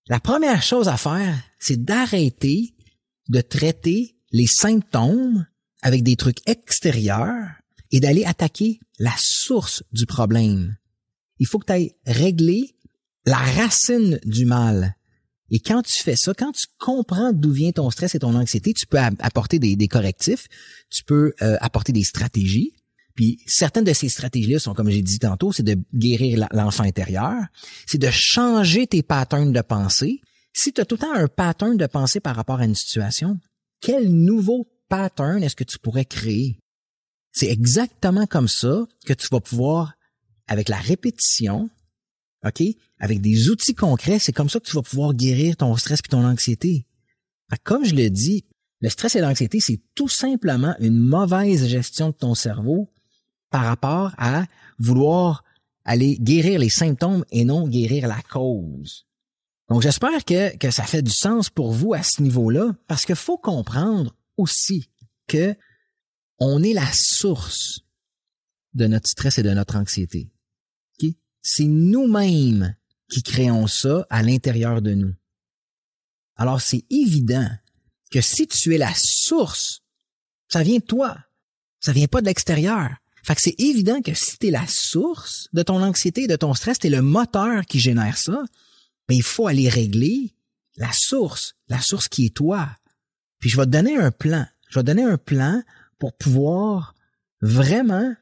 la 0.09 0.19
première 0.19 0.62
chose 0.63 0.89
à 0.89 0.98
faire, 0.98 1.41
c'est 1.59 1.81
d'arrêter 1.81 2.75
de 3.29 3.39
traiter 3.39 4.17
les 4.33 4.48
symptômes 4.48 5.48
avec 5.81 6.03
des 6.03 6.17
trucs 6.17 6.45
extérieurs 6.45 7.48
et 7.91 8.01
d'aller 8.01 8.25
attaquer 8.25 8.81
la 8.98 9.13
source 9.17 9.81
du 9.93 10.05
problème. 10.05 10.75
Il 11.38 11.48
faut 11.48 11.57
que 11.57 11.67
tu 11.67 11.71
ailles 11.71 11.95
régler 12.05 12.75
la 13.25 13.38
racine 13.38 14.19
du 14.25 14.45
mal. 14.45 14.98
Et 15.51 15.60
quand 15.60 15.82
tu 15.82 16.01
fais 16.01 16.15
ça, 16.15 16.34
quand 16.34 16.51
tu 16.51 16.65
comprends 16.77 17.34
d'où 17.34 17.51
vient 17.51 17.72
ton 17.72 17.89
stress 17.89 18.15
et 18.15 18.20
ton 18.20 18.36
anxiété, 18.36 18.74
tu 18.74 18.86
peux 18.86 18.98
apporter 18.98 19.60
des, 19.60 19.88
correctifs, 19.88 20.48
tu 20.89 21.03
peux 21.03 21.34
euh, 21.41 21.58
apporter 21.62 21.91
des 21.91 22.03
stratégies. 22.03 22.74
Puis 23.15 23.39
certaines 23.48 23.84
de 23.84 23.94
ces 23.94 24.10
stratégies-là 24.10 24.60
sont, 24.60 24.74
comme 24.74 24.89
j'ai 24.89 25.01
dit 25.01 25.20
tantôt, 25.20 25.51
c'est 25.51 25.63
de 25.63 25.77
guérir 25.94 26.48
l'enfant 26.51 26.84
intérieur, 26.84 27.36
c'est 27.86 27.98
de 27.98 28.10
changer 28.12 28.88
tes 28.88 29.03
patterns 29.03 29.51
de 29.51 29.62
pensée. 29.62 30.22
Si 30.53 30.72
tu 30.72 30.82
as 30.82 30.86
tout 30.86 30.96
le 30.96 31.01
temps 31.01 31.13
un 31.13 31.27
pattern 31.27 31.75
de 31.75 31.86
pensée 31.86 32.20
par 32.20 32.36
rapport 32.36 32.60
à 32.60 32.65
une 32.65 32.75
situation, 32.75 33.38
quel 33.82 34.10
nouveau 34.10 34.68
pattern 34.88 35.44
est-ce 35.44 35.56
que 35.56 35.63
tu 35.63 35.79
pourrais 35.79 36.06
créer? 36.06 36.60
C'est 37.32 37.50
exactement 37.50 38.25
comme 38.25 38.48
ça 38.48 38.86
que 39.06 39.13
tu 39.13 39.27
vas 39.32 39.39
pouvoir, 39.39 39.94
avec 40.48 40.70
la 40.70 40.77
répétition, 40.77 41.70
OK? 42.46 42.63
Avec 43.00 43.22
des 43.22 43.50
outils 43.50 43.75
concrets, 43.75 44.20
c'est 44.20 44.34
comme 44.34 44.50
ça 44.50 44.60
que 44.60 44.65
tu 44.65 44.75
vas 44.75 44.82
pouvoir 44.82 45.13
guérir 45.13 45.56
ton 45.58 45.75
stress 45.77 46.00
et 46.00 46.10
ton 46.10 46.25
anxiété. 46.25 46.86
Comme 47.63 47.86
je 47.86 47.96
le 47.96 48.10
dis, 48.10 48.46
le 48.82 48.89
stress 48.89 49.15
et 49.15 49.22
l'anxiété, 49.22 49.60
c'est 49.60 49.82
tout 49.96 50.08
simplement 50.08 50.75
une 50.79 50.98
mauvaise 50.98 51.68
gestion 51.68 52.10
de 52.10 52.15
ton 52.15 52.36
cerveau 52.36 52.91
par 53.50 53.63
rapport 53.63 54.13
à 54.18 54.46
vouloir 54.77 55.44
aller 55.86 56.18
guérir 56.18 56.60
les 56.60 56.70
symptômes 56.70 57.25
et 57.32 57.46
non 57.46 57.68
guérir 57.68 58.08
la 58.08 58.22
cause. 58.22 59.08
Donc 59.70 59.82
j'espère 59.82 60.24
que, 60.25 60.56
que 60.58 60.72
ça 60.72 60.84
fait 60.84 61.01
du 61.01 61.12
sens 61.12 61.50
pour 61.50 61.72
vous 61.72 61.94
à 61.94 62.03
ce 62.03 62.22
niveau-là, 62.22 62.75
parce 62.88 63.06
qu'il 63.06 63.15
faut 63.15 63.38
comprendre 63.38 64.15
aussi 64.38 64.89
que 65.27 65.56
on 66.39 66.63
est 66.63 66.74
la 66.74 66.89
source 66.94 67.82
de 68.74 68.88
notre 68.88 69.08
stress 69.08 69.39
et 69.39 69.44
de 69.44 69.51
notre 69.51 69.75
anxiété 69.75 70.29
c'est 71.41 71.65
nous-mêmes 71.65 72.75
qui 73.10 73.24
créons 73.24 73.68
ça 73.68 74.06
à 74.10 74.22
l'intérieur 74.24 74.82
de 74.82 74.94
nous. 74.94 75.13
Alors 76.36 76.62
c'est 76.62 76.86
évident 76.89 77.50
que 78.12 78.22
si 78.22 78.48
tu 78.48 78.74
es 78.74 78.78
la 78.78 78.94
source, 78.96 79.82
ça 80.48 80.63
vient 80.63 80.78
de 80.78 80.84
toi. 80.84 81.18
Ça 81.80 81.92
vient 81.92 82.08
pas 82.08 82.22
de 82.22 82.25
l'extérieur. 82.25 82.89
Fait 83.24 83.36
que 83.36 83.42
c'est 83.42 83.60
évident 83.60 84.01
que 84.01 84.13
si 84.13 84.38
tu 84.38 84.48
es 84.48 84.51
la 84.51 84.68
source 84.68 85.50
de 85.54 85.62
ton 85.62 85.84
anxiété, 85.84 86.28
de 86.28 86.36
ton 86.36 86.54
stress, 86.54 86.80
tu 86.80 86.88
es 86.88 86.89
le 86.89 87.01
moteur 87.01 87.66
qui 87.66 87.80
génère 87.80 88.18
ça, 88.18 88.44
ben 89.08 89.16
il 89.16 89.24
faut 89.24 89.48
aller 89.48 89.70
régler 89.70 90.34
la 90.78 90.92
source, 90.94 91.56
la 91.68 91.82
source 91.82 92.08
qui 92.08 92.25
est 92.25 92.36
toi. 92.36 92.70
Puis 93.39 93.50
je 93.50 93.58
vais 93.58 93.66
te 93.66 93.72
donner 93.72 93.98
un 93.98 94.12
plan. 94.12 94.46
Je 94.70 94.80
vais 94.80 94.84
te 94.84 94.88
donner 94.88 95.04
un 95.04 95.18
plan 95.18 95.62
pour 95.98 96.13
pouvoir 96.13 96.96
vraiment 97.42 98.16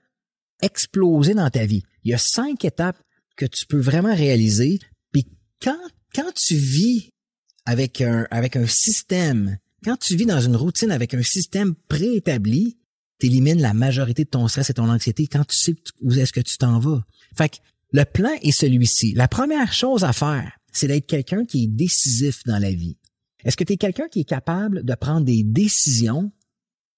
exploser 0.62 1.34
dans 1.34 1.50
ta 1.50 1.66
vie. 1.66 1.84
Il 2.04 2.12
y 2.12 2.14
a 2.14 2.18
cinq 2.18 2.66
étapes 2.66 3.02
que 3.38 3.46
tu 3.46 3.66
peux 3.66 3.80
vraiment 3.80 4.14
réaliser. 4.14 4.80
Puis 5.14 5.26
quand, 5.62 5.80
quand 6.14 6.34
tu 6.36 6.56
vis 6.56 7.10
avec 7.66 8.02
un, 8.02 8.28
avec 8.32 8.58
un 8.58 8.68
système, 8.68 9.58
quand 9.84 9.98
tu 9.98 10.16
vis 10.16 10.26
dans 10.26 10.42
une 10.42 10.56
routine 10.56 10.92
avec 10.92 11.14
un 11.14 11.24
système 11.24 11.76
préétabli, 11.88 12.78
t'élimines 13.20 13.62
la 13.62 13.74
majorité 13.74 14.26
de 14.26 14.30
ton 14.30 14.48
stress 14.48 14.70
et 14.70 14.74
ton 14.74 14.90
anxiété 14.90 15.28
quand 15.28 15.46
tu 15.46 15.58
sais 15.58 15.76
où 16.02 16.12
est-ce 16.12 16.34
que 16.34 16.42
tu 16.42 16.58
t'en 16.58 16.80
vas. 16.80 17.04
Fait 17.36 17.50
que 17.50 17.58
le 17.94 18.04
plan 18.04 18.32
est 18.42 18.52
celui-ci. 18.52 19.14
La 19.14 19.28
première 19.28 19.72
chose 19.72 20.04
à 20.04 20.14
faire, 20.14 20.58
c'est 20.74 20.88
d'être 20.88 21.08
quelqu'un 21.08 21.46
qui 21.46 21.64
est 21.64 21.68
décisif 21.68 22.42
dans 22.46 22.60
la 22.60 22.72
vie. 22.72 22.98
Est-ce 23.44 23.56
que 23.56 23.64
tu 23.64 23.74
es 23.74 23.78
quelqu'un 23.78 24.08
qui 24.10 24.22
est 24.22 24.30
capable 24.30 24.84
de 24.84 24.96
prendre 24.96 25.26
des 25.26 25.44
décisions, 25.44 26.32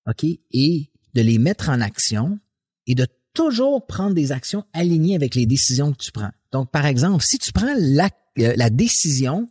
OK, 0.08 0.24
et 0.24 0.92
de 1.14 1.22
les 1.22 1.38
mettre 1.38 1.70
en 1.70 1.82
action 1.82 2.40
et 2.88 2.96
de 2.96 3.06
toujours 3.34 3.86
prendre 3.86 4.14
des 4.14 4.32
actions 4.32 4.66
alignées 4.74 5.16
avec 5.16 5.36
les 5.36 5.46
décisions 5.46 5.92
que 5.92 5.98
tu 5.98 6.12
prends. 6.12 6.32
Donc, 6.52 6.72
par 6.72 6.86
exemple, 6.86 7.24
si 7.24 7.38
tu 7.38 7.52
prends 7.52 7.74
la, 7.78 8.10
euh, 8.40 8.54
la 8.56 8.70
décision 8.70 9.50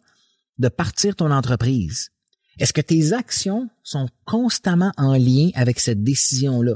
de 0.58 0.68
partir 0.68 1.14
ton 1.14 1.30
entreprise, 1.30 2.10
est-ce 2.58 2.72
que 2.72 2.80
tes 2.80 3.12
actions 3.12 3.68
sont 3.84 4.08
constamment 4.24 4.92
en 4.96 5.14
lien 5.14 5.50
avec 5.54 5.78
cette 5.78 6.02
décision-là? 6.02 6.74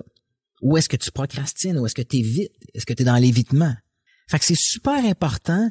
Ou 0.62 0.76
est-ce 0.76 0.88
que 0.88 0.96
tu 0.96 1.10
procrastines? 1.10 1.76
Ou 1.78 1.86
est-ce 1.86 1.94
que 1.94 2.02
tu 2.02 2.18
évites? 2.18 2.52
Est-ce 2.72 2.86
que 2.86 2.92
tu 2.92 3.02
es 3.02 3.04
dans 3.04 3.16
l'évitement? 3.16 3.74
Fait 4.28 4.38
que 4.38 4.44
c'est 4.44 4.54
super 4.56 5.04
important 5.04 5.70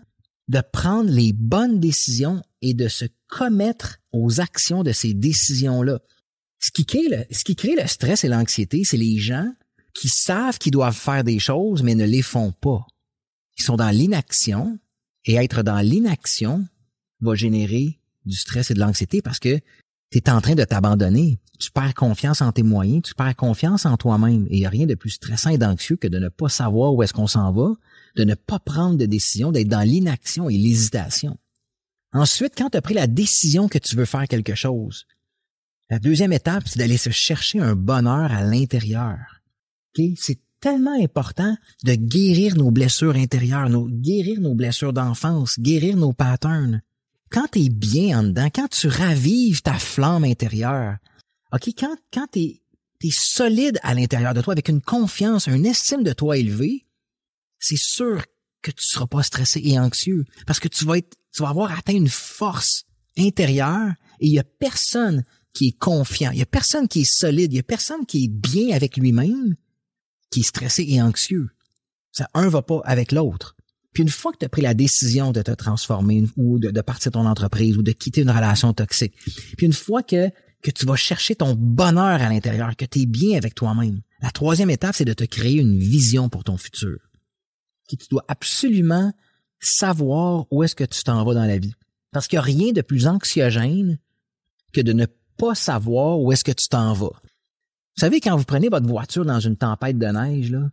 de 0.50 0.62
prendre 0.74 1.10
les 1.10 1.32
bonnes 1.32 1.80
décisions 1.80 2.42
et 2.62 2.74
de 2.74 2.90
se 2.90 3.06
commettre 3.30 4.00
aux 4.12 4.42
actions 4.42 4.84
de 4.84 4.92
ces 4.92 5.14
décisions-là. 5.14 6.00
Ce 6.60 6.72
qui 6.72 6.86
crée 6.86 7.76
le 7.76 7.88
stress 7.88 8.26
et 8.26 8.28
l'anxiété, 8.28 8.84
c'est 8.84 8.98
les 8.98 9.18
gens 9.18 9.50
qui 9.94 10.10
savent 10.10 10.58
qu'ils 10.58 10.72
doivent 10.72 10.96
faire 10.96 11.24
des 11.24 11.40
choses, 11.40 11.84
mais 11.84 11.96
ne 11.96 12.06
les 12.06 12.22
font 12.22 12.52
pas. 12.52 12.86
Ils 13.58 13.64
sont 13.64 13.76
dans 13.76 13.90
l'inaction, 13.90 14.80
et 15.26 15.36
être 15.36 15.64
dans 15.64 15.80
l'inaction 15.80 16.68
va 17.22 17.36
générer 17.36 18.00
du 18.26 18.36
stress 18.36 18.72
et 18.72 18.74
de 18.74 18.80
l'anxiété 18.80 19.22
parce 19.22 19.40
que 19.40 19.60
tu 20.12 20.18
es 20.18 20.30
en 20.30 20.42
train 20.42 20.56
de 20.56 20.64
t'abandonner. 20.64 21.40
Tu 21.60 21.72
perds 21.72 21.94
confiance 21.94 22.42
en 22.42 22.52
tes 22.52 22.64
moyens, 22.64 23.04
tu 23.04 23.14
perds 23.14 23.36
confiance 23.36 23.86
en 23.86 23.96
toi-même. 23.96 24.48
Et 24.50 24.58
il 24.58 24.66
a 24.66 24.70
rien 24.70 24.88
de 24.88 24.96
plus 24.96 25.12
stressant 25.12 25.52
et 25.52 25.60
d'anxieux 25.60 25.96
que 25.96 26.08
de 26.08 26.18
ne 26.18 26.30
pas 26.30 26.50
savoir 26.50 26.94
où 26.94 27.04
est-ce 27.04 27.14
qu'on 27.14 27.28
s'en 27.28 27.52
va, 27.52 27.74
de 28.16 28.24
ne 28.24 28.34
pas 28.34 28.60
prendre 28.60 28.98
de 28.98 29.06
décision, 29.06 29.52
d'être 29.52 29.68
dans 29.68 29.82
l'inaction 29.82 30.50
et 30.50 30.58
l'hésitation. 30.58 31.38
Ensuite, 32.14 32.54
quand 32.58 32.72
tu 32.72 32.78
as 32.78 32.82
pris 32.82 32.96
la 32.96 33.08
décision 33.08 33.70
que 33.70 33.78
tu 33.78 33.96
veux 33.96 34.06
faire 34.06 34.28
quelque 34.28 34.56
chose, 34.56 35.06
la 35.90 36.00
deuxième 36.00 36.34
étape, 36.34 36.64
c'est 36.68 36.80
d'aller 36.80 36.98
se 36.98 37.10
chercher 37.10 37.60
un 37.60 37.76
bonheur 37.76 38.32
à 38.32 38.44
l'intérieur. 38.44 39.41
C'est 39.96 40.40
tellement 40.62 41.02
important 41.02 41.58
de 41.84 41.96
guérir 41.96 42.56
nos 42.56 42.72
blessures 42.72 43.16
intérieures, 43.16 43.70
guérir 43.90 44.40
nos 44.40 44.56
blessures 44.56 44.94
d'enfance, 44.94 45.60
guérir 45.60 45.98
nos 45.98 46.14
patterns. 46.14 46.82
Quand 47.32 47.48
tu 47.52 47.64
es 47.64 47.70
bien 47.70 48.20
en 48.20 48.24
dedans, 48.24 48.50
quand 48.54 48.70
tu 48.70 48.88
ravives 48.88 49.62
ta 49.62 49.74
flamme 49.74 50.24
intérieure, 50.24 50.98
OK, 51.52 51.70
quand, 51.78 51.96
quand 52.14 52.28
tu 52.32 52.40
es, 52.40 52.62
solide 53.10 53.80
à 53.82 53.96
l'intérieur 53.96 54.34
de 54.36 54.42
toi 54.42 54.54
avec 54.54 54.70
une 54.70 54.82
confiance, 54.82 55.48
une 55.48 55.66
estime 55.66 56.04
de 56.04 56.14
toi 56.14 56.38
élevée, 56.38 56.86
c'est 57.58 57.78
sûr 57.78 58.24
que 58.62 58.70
tu 58.70 58.84
seras 58.84 59.08
pas 59.08 59.24
stressé 59.24 59.60
et 59.64 59.80
anxieux 59.80 60.26
parce 60.46 60.60
que 60.60 60.68
tu 60.68 60.86
vas 60.86 61.00
être, 61.00 61.18
tu 61.34 61.42
vas 61.42 61.50
avoir 61.50 61.76
atteint 61.76 61.96
une 61.96 62.10
force 62.10 62.84
intérieure 63.18 63.94
et 64.20 64.28
il 64.28 64.34
y 64.34 64.40
a 64.40 64.44
personne 64.44 65.24
qui 65.52 65.70
est 65.70 65.78
confiant, 65.80 66.30
il 66.32 66.38
y 66.40 66.44
a 66.44 66.46
personne 66.46 66.88
qui 66.88 67.02
est 67.02 67.12
solide, 67.12 67.52
il 67.54 67.56
y 67.56 67.60
a 67.60 67.64
personne 67.64 68.06
qui 68.06 68.26
est 68.26 68.30
bien 68.30 68.76
avec 68.76 68.98
lui-même 68.98 69.56
qui 70.32 70.42
est 70.42 70.44
stressé 70.44 70.86
et 70.88 71.02
anxieux. 71.02 71.50
Ça, 72.12 72.28
un 72.34 72.50
va 72.50 72.62
pas 72.62 72.82
avec 72.84 73.12
l'autre. 73.12 73.56
Puis 73.94 74.04
une 74.04 74.10
fois 74.10 74.32
que 74.32 74.38
tu 74.38 74.46
as 74.46 74.50
pris 74.50 74.62
la 74.62 74.74
décision 74.74 75.32
de 75.32 75.42
te 75.42 75.52
transformer 75.52 76.26
ou 76.38 76.60
de, 76.60 76.82
partir 76.82 77.12
de 77.12 77.18
ton 77.18 77.26
entreprise 77.26 77.78
ou 77.78 77.84
de 77.84 77.92
quitter 77.92 78.22
une 78.22 78.32
relation 78.32 78.74
toxique, 78.74 79.14
puis 79.58 79.66
une 79.66 79.74
fois 79.74 80.02
que, 80.02 80.30
que 80.64 80.72
tu 80.72 80.86
vas 80.86 80.96
chercher 80.96 81.36
ton 81.36 81.56
bonheur 81.56 82.22
à 82.22 82.30
l'intérieur, 82.30 82.76
que 82.78 82.86
tu 82.86 83.02
es 83.02 83.06
bien 83.06 83.38
avec 83.38 83.54
toi-même, 83.54 84.02
la 84.22 84.32
troisième 84.32 84.70
étape, 84.70 84.96
c'est 84.96 85.06
de 85.06 85.14
te 85.14 85.26
créer 85.26 85.60
une 85.60 85.78
vision 85.78 86.30
pour 86.30 86.44
ton 86.44 86.56
futur. 86.58 87.00
tu 87.90 87.98
dois 88.10 88.24
absolument 88.30 89.12
savoir 89.60 90.46
où 90.52 90.64
est-ce 90.64 90.76
que 90.76 90.84
tu 90.84 91.04
t'en 91.04 91.24
vas 91.24 91.34
dans 91.34 91.46
la 91.46 91.58
vie. 91.58 91.74
Parce 92.12 92.28
qu'il 92.28 92.38
n'y 92.38 92.42
a 92.42 92.44
rien 92.44 92.72
de 92.72 92.82
plus 92.82 93.08
anxiogène 93.08 94.00
que 94.74 94.82
de 94.82 94.94
ne 94.94 95.06
pas 95.38 95.56
savoir 95.56 96.20
où 96.20 96.32
est-ce 96.32 96.44
que 96.44 96.52
tu 96.52 96.68
t'en 96.68 96.94
vas. 96.94 97.21
Vous 98.01 98.08
savez, 98.08 98.20
quand 98.20 98.36
vous 98.36 98.46
prenez 98.46 98.67
votre 98.67 98.88
voiture 98.88 99.25
dans 99.25 99.39
une 99.39 99.55
tempête 99.55 100.00
de 100.00 100.08
neige, 100.08 100.50
là, 100.50 100.72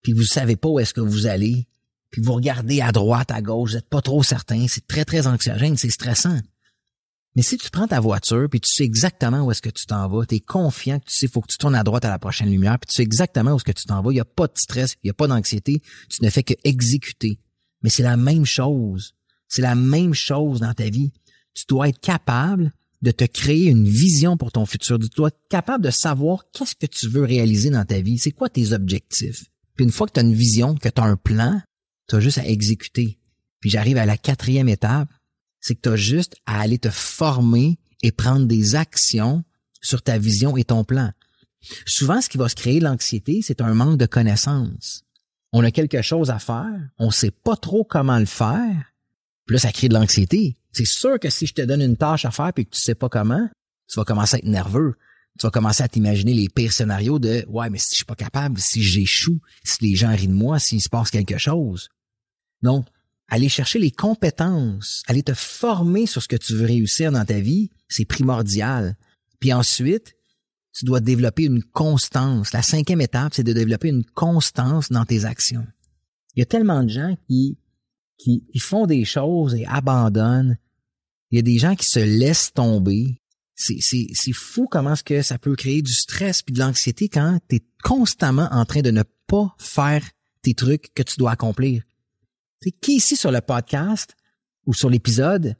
puis 0.00 0.12
vous 0.12 0.22
savez 0.22 0.54
pas 0.54 0.68
où 0.68 0.78
est-ce 0.78 0.94
que 0.94 1.00
vous 1.00 1.26
allez, 1.26 1.66
puis 2.12 2.22
vous 2.22 2.34
regardez 2.34 2.80
à 2.80 2.92
droite, 2.92 3.32
à 3.32 3.42
gauche, 3.42 3.70
vous 3.70 3.76
n'êtes 3.78 3.88
pas 3.88 4.00
trop 4.00 4.22
certain, 4.22 4.68
c'est 4.68 4.86
très, 4.86 5.04
très 5.04 5.26
anxiogène, 5.26 5.76
c'est 5.76 5.90
stressant. 5.90 6.38
Mais 7.34 7.42
si 7.42 7.58
tu 7.58 7.68
prends 7.68 7.88
ta 7.88 7.98
voiture, 7.98 8.46
puis 8.48 8.60
tu 8.60 8.72
sais 8.72 8.84
exactement 8.84 9.44
où 9.44 9.50
est-ce 9.50 9.60
que 9.60 9.70
tu 9.70 9.86
t'en 9.86 10.06
vas, 10.06 10.24
tu 10.24 10.36
es 10.36 10.40
confiant 10.40 11.00
que 11.00 11.06
tu 11.06 11.16
sais, 11.16 11.26
faut 11.26 11.40
que 11.40 11.50
tu 11.50 11.58
tournes 11.58 11.74
à 11.74 11.82
droite 11.82 12.04
à 12.04 12.10
la 12.10 12.20
prochaine 12.20 12.48
lumière, 12.48 12.78
puis 12.78 12.86
tu 12.86 12.94
sais 12.94 13.02
exactement 13.02 13.54
où 13.54 13.56
est-ce 13.56 13.64
que 13.64 13.72
tu 13.72 13.86
t'en 13.86 14.00
vas, 14.00 14.12
il 14.12 14.14
n'y 14.14 14.20
a 14.20 14.24
pas 14.24 14.46
de 14.46 14.56
stress, 14.56 14.94
il 15.02 15.08
n'y 15.08 15.10
a 15.10 15.14
pas 15.14 15.26
d'anxiété, 15.26 15.82
tu 16.08 16.24
ne 16.24 16.30
fais 16.30 16.44
que 16.44 16.54
exécuter. 16.62 17.40
Mais 17.82 17.90
c'est 17.90 18.04
la 18.04 18.16
même 18.16 18.46
chose. 18.46 19.16
C'est 19.48 19.62
la 19.62 19.74
même 19.74 20.14
chose 20.14 20.60
dans 20.60 20.74
ta 20.74 20.88
vie. 20.88 21.12
Tu 21.54 21.64
dois 21.68 21.88
être 21.88 21.98
capable 21.98 22.72
de 23.02 23.10
te 23.10 23.24
créer 23.24 23.66
une 23.66 23.88
vision 23.88 24.36
pour 24.36 24.52
ton 24.52 24.64
futur. 24.64 24.98
Tu 24.98 25.08
dois 25.08 25.28
être 25.28 25.40
capable 25.48 25.84
de 25.84 25.90
savoir 25.90 26.44
qu'est-ce 26.52 26.76
que 26.76 26.86
tu 26.86 27.08
veux 27.08 27.24
réaliser 27.24 27.70
dans 27.70 27.84
ta 27.84 28.00
vie. 28.00 28.18
C'est 28.18 28.30
quoi 28.30 28.48
tes 28.48 28.72
objectifs? 28.72 29.44
Puis 29.74 29.84
une 29.84 29.90
fois 29.90 30.06
que 30.06 30.12
tu 30.12 30.20
as 30.20 30.22
une 30.22 30.34
vision, 30.34 30.76
que 30.76 30.88
tu 30.88 31.00
as 31.00 31.04
un 31.04 31.16
plan, 31.16 31.60
tu 32.08 32.16
as 32.16 32.20
juste 32.20 32.38
à 32.38 32.46
exécuter. 32.46 33.18
Puis 33.60 33.70
j'arrive 33.70 33.98
à 33.98 34.06
la 34.06 34.16
quatrième 34.16 34.68
étape, 34.68 35.08
c'est 35.60 35.74
que 35.74 35.80
tu 35.80 35.88
as 35.88 35.96
juste 35.96 36.36
à 36.46 36.60
aller 36.60 36.78
te 36.78 36.90
former 36.90 37.78
et 38.02 38.12
prendre 38.12 38.46
des 38.46 38.74
actions 38.74 39.44
sur 39.80 40.02
ta 40.02 40.18
vision 40.18 40.56
et 40.56 40.64
ton 40.64 40.84
plan. 40.84 41.10
Souvent, 41.86 42.20
ce 42.20 42.28
qui 42.28 42.38
va 42.38 42.48
se 42.48 42.54
créer 42.54 42.80
l'anxiété, 42.80 43.40
c'est 43.42 43.60
un 43.60 43.74
manque 43.74 43.98
de 43.98 44.06
connaissances. 44.06 45.04
On 45.52 45.62
a 45.64 45.70
quelque 45.70 46.02
chose 46.02 46.30
à 46.30 46.38
faire, 46.38 46.90
on 46.98 47.10
sait 47.10 47.30
pas 47.30 47.56
trop 47.56 47.84
comment 47.84 48.18
le 48.18 48.26
faire, 48.26 48.91
puis 49.46 49.54
là, 49.54 49.60
ça 49.60 49.72
crée 49.72 49.88
de 49.88 49.94
l'anxiété. 49.94 50.56
C'est 50.72 50.86
sûr 50.86 51.18
que 51.18 51.30
si 51.30 51.46
je 51.46 51.54
te 51.54 51.62
donne 51.62 51.82
une 51.82 51.96
tâche 51.96 52.24
à 52.24 52.30
faire 52.30 52.52
et 52.56 52.64
que 52.64 52.70
tu 52.70 52.80
sais 52.80 52.94
pas 52.94 53.08
comment, 53.08 53.48
tu 53.88 53.98
vas 53.98 54.04
commencer 54.04 54.36
à 54.36 54.38
être 54.38 54.46
nerveux. 54.46 54.94
Tu 55.38 55.46
vas 55.46 55.50
commencer 55.50 55.82
à 55.82 55.88
t'imaginer 55.88 56.34
les 56.34 56.48
pires 56.48 56.72
scénarios 56.72 57.18
de 57.18 57.44
ouais, 57.48 57.70
mais 57.70 57.78
si 57.78 57.90
je 57.92 57.96
suis 57.96 58.04
pas 58.04 58.14
capable, 58.14 58.58
si 58.58 58.82
j'échoue, 58.82 59.40
si 59.64 59.84
les 59.84 59.96
gens 59.96 60.14
rient 60.14 60.28
de 60.28 60.32
moi, 60.32 60.58
s'il 60.58 60.80
se 60.80 60.88
passe 60.88 61.10
quelque 61.10 61.38
chose. 61.38 61.88
Donc, 62.62 62.86
aller 63.28 63.48
chercher 63.48 63.78
les 63.78 63.90
compétences, 63.90 65.02
aller 65.06 65.22
te 65.22 65.32
former 65.32 66.06
sur 66.06 66.22
ce 66.22 66.28
que 66.28 66.36
tu 66.36 66.54
veux 66.54 66.66
réussir 66.66 67.12
dans 67.12 67.24
ta 67.24 67.40
vie, 67.40 67.70
c'est 67.88 68.04
primordial. 68.04 68.96
Puis 69.40 69.52
ensuite, 69.52 70.14
tu 70.74 70.84
dois 70.84 71.00
développer 71.00 71.44
une 71.44 71.62
constance. 71.62 72.52
La 72.52 72.62
cinquième 72.62 73.00
étape, 73.00 73.34
c'est 73.34 73.42
de 73.42 73.52
développer 73.52 73.88
une 73.88 74.04
constance 74.04 74.90
dans 74.90 75.04
tes 75.04 75.24
actions. 75.24 75.66
Il 76.34 76.40
y 76.40 76.42
a 76.42 76.46
tellement 76.46 76.82
de 76.82 76.88
gens 76.88 77.16
qui 77.26 77.58
qui 78.22 78.58
font 78.58 78.86
des 78.86 79.04
choses 79.04 79.54
et 79.54 79.66
abandonnent. 79.66 80.58
Il 81.30 81.36
y 81.36 81.38
a 81.38 81.42
des 81.42 81.58
gens 81.58 81.74
qui 81.74 81.86
se 81.86 81.98
laissent 81.98 82.52
tomber. 82.52 83.18
C'est, 83.54 84.32
fou 84.32 84.66
comment 84.70 84.94
est-ce 84.94 85.04
que 85.04 85.22
ça 85.22 85.38
peut 85.38 85.54
créer 85.54 85.82
du 85.82 85.92
stress 85.92 86.42
puis 86.42 86.52
de 86.52 86.58
l'anxiété 86.58 87.08
quand 87.08 87.38
tu 87.48 87.56
es 87.56 87.60
constamment 87.82 88.48
en 88.50 88.64
train 88.64 88.82
de 88.82 88.90
ne 88.90 89.02
pas 89.26 89.54
faire 89.58 90.04
tes 90.42 90.54
trucs 90.54 90.92
que 90.94 91.02
tu 91.02 91.16
dois 91.18 91.32
accomplir. 91.32 91.82
C'est 92.60 92.72
qui 92.72 92.96
ici 92.96 93.16
sur 93.16 93.30
le 93.30 93.40
podcast 93.40 94.16
ou 94.66 94.74
sur 94.74 94.90
l'épisode 94.90 95.56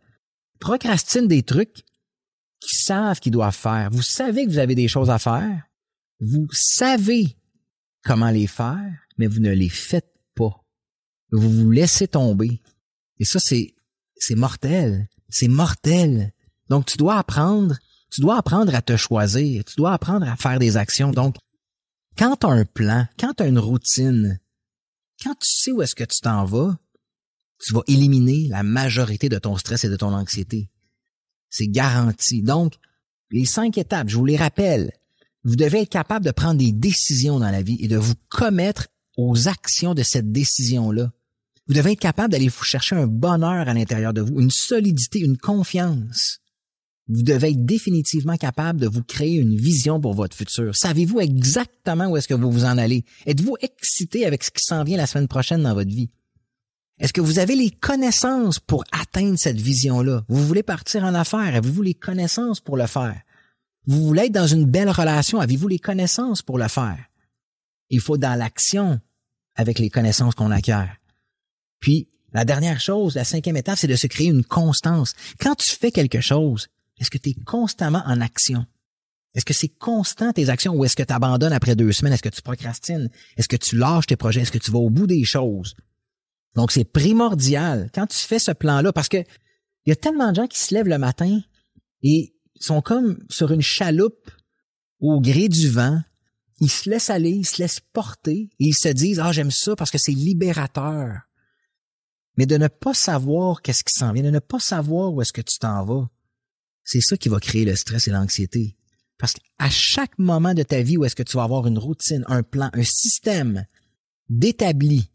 procrastine 0.58 1.28
des 1.28 1.42
trucs 1.42 1.84
qui 2.60 2.76
savent 2.76 3.20
qu'ils 3.20 3.32
doivent 3.32 3.54
faire? 3.54 3.90
Vous 3.90 4.02
savez 4.02 4.44
que 4.44 4.50
vous 4.50 4.58
avez 4.58 4.74
des 4.74 4.88
choses 4.88 5.10
à 5.10 5.18
faire. 5.18 5.62
Vous 6.20 6.48
savez 6.52 7.36
comment 8.04 8.30
les 8.30 8.46
faire, 8.46 8.92
mais 9.18 9.26
vous 9.26 9.40
ne 9.40 9.50
les 9.50 9.68
faites 9.68 10.12
vous 11.32 11.50
vous 11.50 11.70
laissez 11.70 12.08
tomber. 12.08 12.60
Et 13.18 13.24
ça, 13.24 13.40
c'est, 13.40 13.74
c'est 14.16 14.34
mortel. 14.34 15.08
C'est 15.28 15.48
mortel. 15.48 16.32
Donc, 16.68 16.86
tu 16.86 16.98
dois 16.98 17.16
apprendre, 17.16 17.76
tu 18.10 18.20
dois 18.20 18.36
apprendre 18.36 18.74
à 18.74 18.82
te 18.82 18.96
choisir. 18.96 19.64
Tu 19.64 19.74
dois 19.76 19.92
apprendre 19.92 20.28
à 20.28 20.36
faire 20.36 20.58
des 20.58 20.76
actions. 20.76 21.10
Donc, 21.10 21.36
quand 22.18 22.36
tu 22.36 22.46
as 22.46 22.50
un 22.50 22.64
plan, 22.64 23.06
quand 23.18 23.32
tu 23.34 23.42
as 23.42 23.46
une 23.46 23.58
routine, 23.58 24.38
quand 25.22 25.34
tu 25.34 25.50
sais 25.50 25.72
où 25.72 25.82
est-ce 25.82 25.94
que 25.94 26.04
tu 26.04 26.20
t'en 26.20 26.44
vas, 26.44 26.76
tu 27.58 27.72
vas 27.72 27.82
éliminer 27.86 28.48
la 28.48 28.62
majorité 28.62 29.28
de 29.28 29.38
ton 29.38 29.56
stress 29.56 29.84
et 29.84 29.88
de 29.88 29.96
ton 29.96 30.12
anxiété. 30.12 30.70
C'est 31.48 31.68
garanti. 31.68 32.42
Donc, 32.42 32.74
Les 33.30 33.46
cinq 33.46 33.78
étapes, 33.78 34.10
je 34.10 34.16
vous 34.16 34.26
les 34.26 34.36
rappelle. 34.36 34.92
Vous 35.44 35.56
devez 35.56 35.82
être 35.82 35.88
capable 35.88 36.26
de 36.26 36.32
prendre 36.32 36.58
des 36.58 36.70
décisions 36.70 37.38
dans 37.38 37.50
la 37.50 37.62
vie 37.62 37.78
et 37.80 37.88
de 37.88 37.96
vous 37.96 38.14
commettre 38.28 38.88
aux 39.16 39.48
actions 39.48 39.94
de 39.94 40.02
cette 40.02 40.30
décision-là. 40.30 41.12
Vous 41.72 41.78
devez 41.78 41.92
être 41.92 42.00
capable 42.00 42.32
d'aller 42.32 42.48
vous 42.48 42.64
chercher 42.64 42.96
un 42.96 43.06
bonheur 43.06 43.66
à 43.66 43.72
l'intérieur 43.72 44.12
de 44.12 44.20
vous, 44.20 44.38
une 44.38 44.50
solidité, 44.50 45.20
une 45.20 45.38
confiance. 45.38 46.40
Vous 47.08 47.22
devez 47.22 47.52
être 47.52 47.64
définitivement 47.64 48.36
capable 48.36 48.78
de 48.78 48.86
vous 48.86 49.02
créer 49.02 49.36
une 49.36 49.56
vision 49.56 49.98
pour 49.98 50.12
votre 50.12 50.36
futur. 50.36 50.76
Savez-vous 50.76 51.20
exactement 51.20 52.08
où 52.08 52.18
est-ce 52.18 52.28
que 52.28 52.34
vous 52.34 52.52
vous 52.52 52.66
en 52.66 52.76
allez? 52.76 53.06
Êtes-vous 53.24 53.56
excité 53.62 54.26
avec 54.26 54.44
ce 54.44 54.50
qui 54.50 54.62
s'en 54.62 54.84
vient 54.84 54.98
la 54.98 55.06
semaine 55.06 55.28
prochaine 55.28 55.62
dans 55.62 55.72
votre 55.72 55.88
vie? 55.88 56.10
Est-ce 56.98 57.14
que 57.14 57.22
vous 57.22 57.38
avez 57.38 57.56
les 57.56 57.70
connaissances 57.70 58.60
pour 58.60 58.84
atteindre 58.92 59.38
cette 59.38 59.58
vision-là? 59.58 60.26
Vous 60.28 60.46
voulez 60.46 60.62
partir 60.62 61.04
en 61.04 61.14
affaires? 61.14 61.56
Avez-vous 61.56 61.80
les 61.80 61.94
connaissances 61.94 62.60
pour 62.60 62.76
le 62.76 62.86
faire? 62.86 63.18
Vous 63.86 64.08
voulez 64.08 64.24
être 64.24 64.32
dans 64.32 64.46
une 64.46 64.66
belle 64.66 64.90
relation? 64.90 65.40
Avez-vous 65.40 65.68
les 65.68 65.78
connaissances 65.78 66.42
pour 66.42 66.58
le 66.58 66.68
faire? 66.68 67.02
Il 67.88 68.00
faut 68.00 68.18
dans 68.18 68.38
l'action 68.38 69.00
avec 69.54 69.78
les 69.78 69.88
connaissances 69.88 70.34
qu'on 70.34 70.50
acquiert. 70.50 70.98
Puis, 71.82 72.08
la 72.32 72.46
dernière 72.46 72.80
chose, 72.80 73.16
la 73.16 73.24
cinquième 73.24 73.58
étape, 73.58 73.76
c'est 73.76 73.88
de 73.88 73.96
se 73.96 74.06
créer 74.06 74.28
une 74.28 74.44
constance. 74.44 75.14
Quand 75.38 75.56
tu 75.56 75.74
fais 75.74 75.90
quelque 75.90 76.22
chose, 76.22 76.68
est-ce 76.98 77.10
que 77.10 77.18
tu 77.18 77.30
es 77.30 77.34
constamment 77.34 78.02
en 78.06 78.22
action? 78.22 78.64
Est-ce 79.34 79.44
que 79.44 79.52
c'est 79.52 79.68
constant 79.68 80.32
tes 80.32 80.48
actions 80.48 80.74
ou 80.74 80.84
est-ce 80.84 80.96
que 80.96 81.02
tu 81.02 81.12
abandonnes 81.12 81.52
après 81.52 81.74
deux 81.74 81.92
semaines? 81.92 82.12
Est-ce 82.12 82.22
que 82.22 82.28
tu 82.28 82.40
procrastines? 82.40 83.10
Est-ce 83.36 83.48
que 83.48 83.56
tu 83.56 83.76
lâches 83.76 84.06
tes 84.06 84.16
projets? 84.16 84.42
Est-ce 84.42 84.52
que 84.52 84.58
tu 84.58 84.70
vas 84.70 84.78
au 84.78 84.90
bout 84.90 85.06
des 85.06 85.24
choses? 85.24 85.74
Donc, 86.54 86.70
c'est 86.70 86.84
primordial 86.84 87.90
quand 87.94 88.06
tu 88.06 88.18
fais 88.18 88.38
ce 88.38 88.52
plan-là 88.52 88.92
parce 88.92 89.08
que 89.08 89.18
il 89.84 89.90
y 89.90 89.92
a 89.92 89.96
tellement 89.96 90.30
de 90.30 90.36
gens 90.36 90.46
qui 90.46 90.60
se 90.60 90.72
lèvent 90.72 90.86
le 90.86 90.98
matin 90.98 91.40
et 92.02 92.34
sont 92.60 92.80
comme 92.80 93.18
sur 93.28 93.50
une 93.50 93.62
chaloupe 93.62 94.30
au 95.00 95.20
gré 95.20 95.48
du 95.48 95.68
vent. 95.68 96.00
Ils 96.60 96.70
se 96.70 96.88
laissent 96.88 97.10
aller, 97.10 97.30
ils 97.30 97.46
se 97.46 97.60
laissent 97.60 97.80
porter 97.80 98.50
et 98.60 98.66
ils 98.66 98.74
se 98.74 98.88
disent, 98.88 99.18
ah, 99.18 99.32
j'aime 99.32 99.50
ça 99.50 99.74
parce 99.74 99.90
que 99.90 99.98
c'est 99.98 100.12
libérateur. 100.12 101.22
Mais 102.36 102.46
de 102.46 102.56
ne 102.56 102.68
pas 102.68 102.94
savoir 102.94 103.62
qu'est-ce 103.62 103.84
qui 103.84 103.94
s'en 103.94 104.12
vient, 104.12 104.22
de 104.22 104.30
ne 104.30 104.38
pas 104.38 104.58
savoir 104.58 105.12
où 105.12 105.20
est-ce 105.20 105.32
que 105.32 105.42
tu 105.42 105.58
t'en 105.58 105.84
vas, 105.84 106.08
c'est 106.84 107.00
ça 107.00 107.16
qui 107.16 107.28
va 107.28 107.38
créer 107.40 107.64
le 107.64 107.76
stress 107.76 108.08
et 108.08 108.10
l'anxiété. 108.10 108.76
Parce 109.18 109.34
qu'à 109.34 109.70
chaque 109.70 110.18
moment 110.18 110.54
de 110.54 110.62
ta 110.62 110.82
vie 110.82 110.96
où 110.96 111.04
est-ce 111.04 111.14
que 111.14 111.22
tu 111.22 111.36
vas 111.36 111.44
avoir 111.44 111.66
une 111.66 111.78
routine, 111.78 112.24
un 112.26 112.42
plan, 112.42 112.70
un 112.72 112.84
système 112.84 113.66
d'établi, 114.28 115.10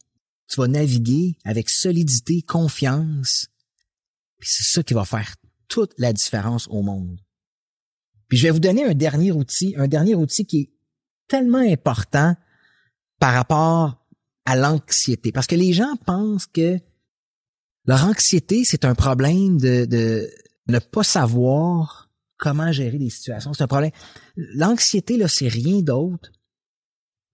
tu 0.48 0.62
vas 0.62 0.68
naviguer 0.68 1.38
avec 1.44 1.70
solidité, 1.70 2.42
confiance. 2.42 3.48
Puis 4.40 4.50
c'est 4.52 4.76
ça 4.76 4.84
qui 4.84 4.94
va 4.94 5.04
faire 5.04 5.36
toute 5.68 5.94
la 5.98 6.14
différence 6.14 6.68
au 6.70 6.82
monde. 6.82 7.20
Puis 8.30 8.38
je 8.38 8.44
vais 8.44 8.52
vous 8.52 8.60
donner 8.60 8.86
un 8.86 8.94
dernier 8.94 9.32
outil, 9.32 9.74
un 9.78 9.88
dernier 9.88 10.16
outil 10.16 10.46
qui 10.46 10.60
est 10.60 10.72
tellement 11.28 11.58
important 11.58 12.36
par 13.20 13.34
rapport 13.34 14.06
à 14.46 14.56
l'anxiété. 14.56 15.32
Parce 15.32 15.48
que 15.48 15.56
les 15.56 15.74
gens 15.74 15.96
pensent 16.06 16.46
que 16.46 16.80
leur 17.88 18.04
anxiété, 18.04 18.64
c'est 18.66 18.84
un 18.84 18.96
problème 18.96 19.58
de, 19.58 20.30
ne 20.68 20.80
pas 20.80 21.04
savoir 21.04 22.10
comment 22.38 22.72
gérer 22.72 23.00
des 23.00 23.10
situations. 23.10 23.54
C'est 23.54 23.64
un 23.64 23.68
problème. 23.68 23.92
L'anxiété, 24.36 25.18
là, 25.18 25.28
c'est 25.28 25.48
rien 25.48 25.82
d'autre 25.82 26.32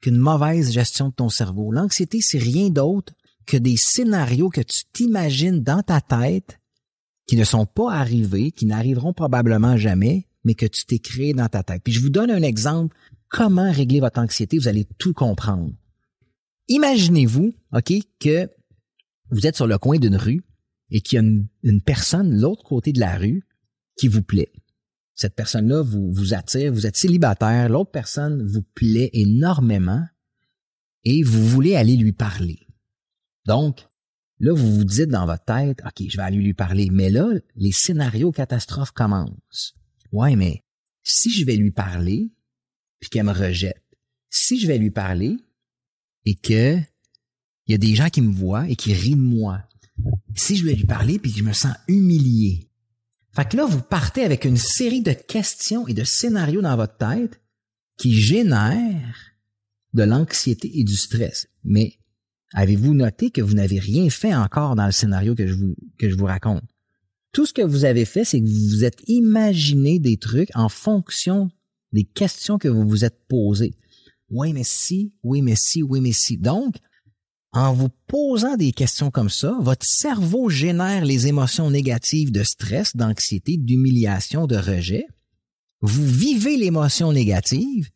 qu'une 0.01 0.17
mauvaise 0.17 0.71
gestion 0.71 1.09
de 1.09 1.13
ton 1.13 1.29
cerveau. 1.29 1.71
L'anxiété, 1.71 2.21
c'est 2.21 2.37
rien 2.37 2.69
d'autre 2.69 3.13
que 3.47 3.57
des 3.57 3.75
scénarios 3.77 4.49
que 4.49 4.61
tu 4.61 4.83
t'imagines 4.93 5.63
dans 5.63 5.81
ta 5.81 5.99
tête 5.99 6.59
qui 7.25 7.35
ne 7.35 7.43
sont 7.43 7.65
pas 7.65 7.91
arrivés, 7.91 8.51
qui 8.51 8.65
n'arriveront 8.65 9.13
probablement 9.13 9.75
jamais, 9.75 10.27
mais 10.43 10.55
que 10.55 10.65
tu 10.65 10.85
t'es 10.85 10.99
créé 10.99 11.33
dans 11.33 11.47
ta 11.47 11.63
tête. 11.63 11.81
Puis 11.83 11.93
je 11.93 12.01
vous 12.01 12.09
donne 12.09 12.29
un 12.29 12.43
exemple, 12.43 12.95
comment 13.29 13.71
régler 13.71 14.01
votre 14.01 14.19
anxiété, 14.19 14.57
vous 14.57 14.67
allez 14.67 14.85
tout 14.97 15.13
comprendre. 15.13 15.71
Imaginez-vous, 16.67 17.53
OK, 17.73 17.93
que 18.19 18.49
vous 19.33 19.47
êtes 19.47 19.55
sur 19.55 19.67
le 19.67 19.77
coin 19.77 19.97
d'une 19.97 20.15
rue 20.15 20.43
et 20.89 21.01
qu'il 21.01 21.15
y 21.15 21.19
a 21.19 21.23
une, 21.63 21.81
personne 21.81 22.39
l'autre 22.39 22.63
côté 22.63 22.93
de 22.93 22.99
la 22.99 23.17
rue 23.17 23.43
qui 23.97 24.07
vous 24.07 24.21
plaît. 24.21 24.51
Cette 25.15 25.35
personne-là 25.35 25.81
vous, 25.81 26.11
vous 26.11 26.33
attire, 26.33 26.71
vous 26.71 26.85
êtes 26.85 26.97
célibataire, 26.97 27.69
l'autre 27.69 27.91
personne 27.91 28.45
vous 28.45 28.61
plaît 28.61 29.09
énormément 29.13 30.03
et 31.03 31.23
vous 31.23 31.45
voulez 31.47 31.75
aller 31.75 31.95
lui 31.95 32.13
parler. 32.13 32.59
Donc, 33.45 33.87
là, 34.39 34.53
vous 34.53 34.75
vous 34.77 34.85
dites 34.85 35.09
dans 35.09 35.25
votre 35.25 35.43
tête, 35.43 35.79
OK, 35.85 36.07
je 36.07 36.17
vais 36.17 36.23
aller 36.23 36.37
lui 36.37 36.53
parler. 36.53 36.89
Mais 36.91 37.09
là, 37.09 37.29
les 37.55 37.71
scénarios 37.71 38.31
catastrophes 38.31 38.91
commencent. 38.91 39.75
Ouais, 40.11 40.35
mais 40.35 40.63
si 41.03 41.31
je 41.31 41.45
vais 41.45 41.55
lui 41.55 41.71
parler, 41.71 42.31
puis 42.99 43.09
qu'elle 43.09 43.25
me 43.25 43.33
rejette, 43.33 43.83
si 44.29 44.59
je 44.59 44.67
vais 44.67 44.77
lui 44.77 44.91
parler 44.91 45.37
et 46.25 46.35
que 46.35 46.79
il 47.67 47.71
y 47.71 47.75
a 47.75 47.77
des 47.77 47.95
gens 47.95 48.09
qui 48.09 48.21
me 48.21 48.33
voient 48.33 48.67
et 48.69 48.75
qui 48.75 48.93
rient 48.93 49.15
de 49.15 49.21
moi, 49.21 49.63
si 50.35 50.55
je 50.55 50.65
vais 50.65 50.75
lui 50.75 50.85
parler 50.85 51.19
puis 51.19 51.31
je 51.31 51.43
me 51.43 51.53
sens 51.53 51.75
humilié. 51.87 52.69
Fait 53.31 53.49
que 53.49 53.57
là, 53.57 53.65
vous 53.65 53.81
partez 53.81 54.23
avec 54.23 54.45
une 54.45 54.57
série 54.57 55.01
de 55.01 55.13
questions 55.13 55.87
et 55.87 55.93
de 55.93 56.03
scénarios 56.03 56.61
dans 56.61 56.75
votre 56.75 56.97
tête 56.97 57.41
qui 57.97 58.13
génèrent 58.13 59.33
de 59.93 60.03
l'anxiété 60.03 60.79
et 60.79 60.83
du 60.83 60.95
stress. 60.95 61.47
Mais 61.63 61.97
avez-vous 62.53 62.93
noté 62.93 63.31
que 63.31 63.41
vous 63.41 63.53
n'avez 63.53 63.79
rien 63.79 64.09
fait 64.09 64.35
encore 64.35 64.75
dans 64.75 64.85
le 64.85 64.91
scénario 64.91 65.33
que 65.35 65.47
je 65.47 65.53
vous, 65.53 65.75
que 65.97 66.09
je 66.09 66.15
vous 66.15 66.25
raconte? 66.25 66.63
Tout 67.31 67.47
ce 67.47 67.53
que 67.53 67.63
vous 67.63 67.85
avez 67.85 68.05
fait, 68.05 68.25
c'est 68.25 68.39
que 68.39 68.45
vous 68.45 68.77
vous 68.77 68.83
êtes 68.83 69.01
imaginé 69.07 69.97
des 69.97 70.17
trucs 70.17 70.55
en 70.55 70.69
fonction 70.69 71.49
des 71.91 72.03
questions 72.03 72.59
que 72.59 72.67
vous 72.67 72.87
vous 72.87 73.05
êtes 73.05 73.27
posées. 73.27 73.75
Oui, 74.29 74.53
mais 74.53 74.63
si, 74.63 75.13
oui, 75.23 75.41
mais 75.41 75.55
si, 75.55 75.81
oui, 75.81 76.01
mais 76.01 76.11
si. 76.11 76.37
Donc, 76.37 76.75
en 77.53 77.71
vous 77.71 77.89
posant 78.07 78.57
des 78.57 78.71
questions 78.71 79.11
comme 79.11 79.29
ça, 79.29 79.55
votre 79.61 79.85
cerveau 79.85 80.49
génère 80.49 81.05
les 81.05 81.27
émotions 81.27 81.69
négatives 81.69 82.31
de 82.31 82.43
stress, 82.43 82.95
d'anxiété, 82.95 83.57
d'humiliation, 83.57 84.47
de 84.47 84.55
rejet. 84.55 85.05
Vous 85.81 86.05
vivez 86.05 86.57
l'émotion 86.57 87.11
négative. 87.11 87.89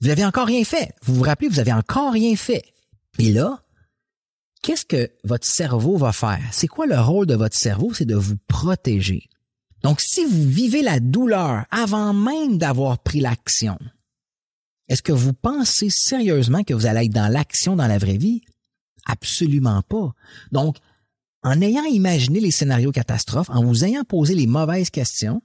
Vous 0.00 0.08
n'avez 0.08 0.24
encore 0.24 0.46
rien 0.46 0.64
fait. 0.64 0.92
Vous 1.02 1.14
vous 1.14 1.22
rappelez, 1.22 1.48
vous 1.48 1.56
n'avez 1.56 1.72
encore 1.72 2.12
rien 2.12 2.34
fait. 2.34 2.64
Et 3.18 3.32
là, 3.32 3.62
qu'est-ce 4.62 4.84
que 4.84 5.10
votre 5.24 5.46
cerveau 5.46 5.96
va 5.96 6.12
faire? 6.12 6.42
C'est 6.50 6.68
quoi 6.68 6.86
le 6.86 6.98
rôle 6.98 7.26
de 7.26 7.34
votre 7.34 7.56
cerveau? 7.56 7.92
C'est 7.94 8.04
de 8.04 8.16
vous 8.16 8.36
protéger. 8.48 9.28
Donc, 9.82 10.00
si 10.00 10.24
vous 10.24 10.44
vivez 10.44 10.82
la 10.82 10.98
douleur 10.98 11.66
avant 11.70 12.12
même 12.12 12.58
d'avoir 12.58 12.98
pris 12.98 13.20
l'action, 13.20 13.78
est-ce 14.88 15.02
que 15.02 15.12
vous 15.12 15.34
pensez 15.34 15.88
sérieusement 15.90 16.64
que 16.64 16.74
vous 16.74 16.86
allez 16.86 17.06
être 17.06 17.12
dans 17.12 17.28
l'action 17.28 17.76
dans 17.76 17.86
la 17.86 17.98
vraie 17.98 18.16
vie? 18.16 18.42
Absolument 19.08 19.82
pas. 19.82 20.14
Donc, 20.52 20.76
en 21.42 21.60
ayant 21.60 21.84
imaginé 21.84 22.40
les 22.40 22.50
scénarios 22.50 22.92
catastrophes, 22.92 23.50
en 23.50 23.64
vous 23.64 23.84
ayant 23.84 24.04
posé 24.04 24.34
les 24.34 24.46
mauvaises 24.46 24.90
questions, 24.90 25.42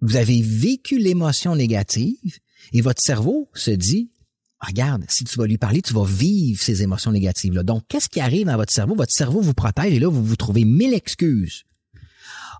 vous 0.00 0.16
avez 0.16 0.42
vécu 0.42 0.98
l'émotion 0.98 1.54
négative 1.54 2.38
et 2.72 2.80
votre 2.80 3.02
cerveau 3.02 3.48
se 3.54 3.70
dit, 3.70 4.10
regarde, 4.60 5.04
si 5.08 5.24
tu 5.24 5.38
vas 5.38 5.46
lui 5.46 5.58
parler, 5.58 5.82
tu 5.82 5.94
vas 5.94 6.04
vivre 6.04 6.60
ces 6.60 6.82
émotions 6.82 7.12
négatives-là. 7.12 7.62
Donc, 7.62 7.84
qu'est-ce 7.88 8.08
qui 8.08 8.20
arrive 8.20 8.46
dans 8.46 8.56
votre 8.56 8.72
cerveau? 8.72 8.94
Votre 8.94 9.12
cerveau 9.12 9.40
vous 9.40 9.54
protège 9.54 9.92
et 9.92 9.98
là, 9.98 10.08
vous 10.08 10.24
vous 10.24 10.36
trouvez 10.36 10.64
mille 10.64 10.94
excuses. 10.94 11.64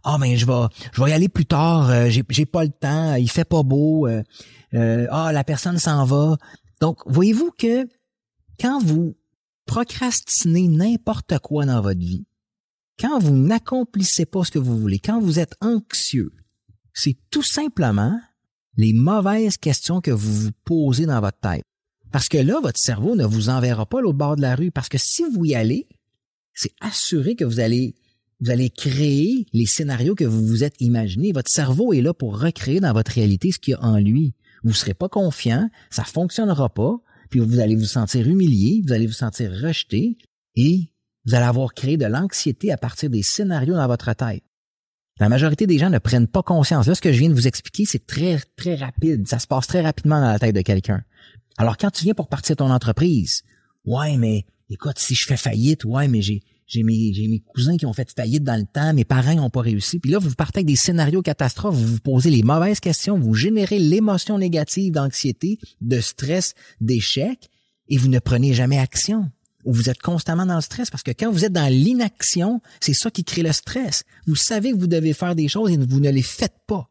Ah, 0.03 0.17
mais 0.19 0.37
je 0.37 0.47
vais, 0.47 0.67
je 0.93 1.03
vais 1.03 1.11
y 1.11 1.13
aller 1.13 1.29
plus 1.29 1.47
tard. 1.47 1.91
Euh, 1.91 2.09
j'ai, 2.09 2.47
pas 2.47 2.65
le 2.65 2.71
temps. 2.71 3.17
Il 3.17 3.31
fait 3.31 3.45
pas 3.45 3.63
beau. 3.63 4.07
Euh, 4.07 4.23
euh, 4.75 5.07
ah, 5.11 5.33
la 5.33 5.45
personne 5.45 5.79
s'en 5.79 6.05
va. 6.05 6.39
Donc, 6.81 6.99
voyez-vous 7.07 7.51
que 7.59 7.87
quand 8.59 8.83
vous 8.83 9.17
procrastinez 9.71 10.67
n'importe 10.67 11.39
quoi 11.39 11.65
dans 11.65 11.81
votre 11.81 12.01
vie, 12.01 12.27
quand 12.99 13.21
vous 13.21 13.37
n'accomplissez 13.37 14.27
pas 14.27 14.43
ce 14.43 14.51
que 14.51 14.59
vous 14.59 14.77
voulez, 14.77 14.99
quand 14.99 15.21
vous 15.21 15.39
êtes 15.39 15.55
anxieux, 15.61 16.33
c'est 16.93 17.17
tout 17.31 17.45
simplement 17.45 18.21
les 18.77 18.93
mauvaises 18.93 19.59
questions 19.59 20.01
que 20.01 20.11
vous 20.11 20.33
vous 20.33 20.51
posez 20.65 21.07
dans 21.07 21.21
votre 21.21 21.39
tête. 21.39 21.63
Parce 22.11 22.29
que 22.29 22.39
là, 22.39 22.59
votre 22.61 22.81
cerveau 22.81 23.15
ne 23.15 23.25
vous 23.25 23.49
enverra 23.49 23.87
pas 23.87 24.01
l'autre 24.01 24.19
bord 24.19 24.35
de 24.35 24.43
la 24.43 24.57
rue. 24.57 24.73
Parce 24.73 24.89
que 24.89 24.99
si 24.99 25.23
vous 25.33 25.45
y 25.45 25.55
allez, 25.55 25.87
c'est 26.53 26.75
assuré 26.81 27.37
que 27.37 27.45
vous 27.45 27.61
allez, 27.61 27.95
vous 28.41 28.51
allez 28.51 28.71
créer 28.71 29.47
les 29.53 29.67
scénarios 29.67 30.17
que 30.17 30.25
vous 30.25 30.45
vous 30.45 30.65
êtes 30.65 30.81
imaginés. 30.81 31.31
Votre 31.31 31.51
cerveau 31.51 31.93
est 31.93 32.03
là 32.03 32.13
pour 32.13 32.41
recréer 32.41 32.81
dans 32.81 32.93
votre 32.93 33.13
réalité 33.13 33.53
ce 33.53 33.61
qu'il 33.61 33.73
y 33.73 33.75
a 33.77 33.85
en 33.85 33.99
lui. 33.99 34.35
Vous 34.65 34.71
ne 34.71 34.75
serez 34.75 34.95
pas 34.95 35.09
confiant, 35.09 35.71
ça 35.91 36.03
fonctionnera 36.03 36.69
pas, 36.71 37.01
puis 37.31 37.41
vous 37.41 37.61
allez 37.61 37.77
vous 37.77 37.85
sentir 37.85 38.29
humilié, 38.29 38.83
vous 38.85 38.93
allez 38.93 39.07
vous 39.07 39.13
sentir 39.13 39.51
rejeté 39.53 40.19
et 40.57 40.93
vous 41.25 41.35
allez 41.35 41.47
avoir 41.47 41.75
créé 41.75 41.97
de 41.97 42.07
l'anxiété 42.07 42.73
à 42.73 42.77
partir 42.77 43.09
des 43.09 43.23
scénarios 43.23 43.75
dans 43.75 43.87
votre 43.87 44.13
tête. 44.15 44.43
La 45.19 45.29
majorité 45.29 45.67
des 45.67 45.79
gens 45.79 45.91
ne 45.91 45.99
prennent 45.99 46.27
pas 46.27 46.43
conscience. 46.43 46.87
Là, 46.87 46.95
ce 46.95 47.01
que 47.01 47.13
je 47.13 47.19
viens 47.19 47.29
de 47.29 47.35
vous 47.35 47.47
expliquer, 47.47 47.85
c'est 47.85 48.07
très, 48.07 48.39
très 48.57 48.75
rapide. 48.75 49.29
Ça 49.29 49.39
se 49.39 49.47
passe 49.47 49.67
très 49.67 49.83
rapidement 49.83 50.21
dans 50.21 50.29
la 50.29 50.39
tête 50.39 50.55
de 50.55 50.63
quelqu'un. 50.63 51.05
Alors, 51.59 51.77
quand 51.77 51.91
tu 51.91 52.05
viens 52.05 52.15
pour 52.15 52.29
partir 52.29 52.57
ton 52.57 52.71
entreprise, 52.71 53.43
ouais, 53.85 54.17
mais 54.17 54.47
écoute, 54.71 54.99
si 54.99 55.15
je 55.15 55.27
fais 55.27 55.37
faillite, 55.37 55.85
ouais, 55.85 56.09
mais 56.09 56.23
j'ai, 56.23 56.43
j'ai 56.71 56.85
mes, 56.85 57.13
j'ai 57.13 57.27
mes 57.27 57.41
cousins 57.41 57.77
qui 57.77 57.85
ont 57.85 57.93
fait 57.93 58.09
faillite 58.15 58.45
dans 58.45 58.57
le 58.57 58.65
temps, 58.65 58.95
mes 58.95 59.05
parents 59.05 59.35
n'ont 59.35 59.51
pas 59.51 59.61
réussi. 59.61 59.99
Puis 59.99 60.13
là, 60.13 60.19
vous 60.19 60.33
partez 60.37 60.59
avec 60.59 60.69
des 60.69 60.77
scénarios 60.77 61.21
catastrophes, 61.21 61.75
vous 61.75 61.95
vous 61.95 62.01
posez 62.01 62.31
les 62.31 62.45
mauvaises 62.45 62.79
questions, 62.79 63.19
vous 63.19 63.35
générez 63.35 63.81
l'émotion 63.81 64.39
négative 64.39 64.93
d'anxiété, 64.93 65.59
de 65.81 66.01
stress, 66.01 66.55
d'échec, 66.81 67.51
et 67.89 67.97
vous 67.97 68.07
ne 68.07 68.21
prenez 68.21 68.55
jamais 68.55 68.79
action. 68.79 69.31
Ou 69.65 69.73
vous 69.73 69.91
êtes 69.91 70.01
constamment 70.01 70.47
dans 70.47 70.55
le 70.55 70.61
stress 70.63 70.91
parce 70.91 71.03
que 71.03 71.11
quand 71.11 71.31
vous 71.31 71.45
êtes 71.45 71.53
dans 71.53 71.71
l'inaction, 71.71 72.63
c'est 72.81 72.95
ça 72.95 73.11
qui 73.11 73.25
crée 73.25 73.43
le 73.43 73.53
stress. 73.53 74.05
Vous 74.27 74.37
savez 74.37 74.71
que 74.71 74.79
vous 74.79 74.87
devez 74.87 75.13
faire 75.13 75.35
des 75.35 75.49
choses 75.49 75.73
et 75.73 75.77
vous 75.77 76.01
ne 76.01 76.09
les 76.09 76.23
faites 76.23 76.57
pas. 76.67 76.89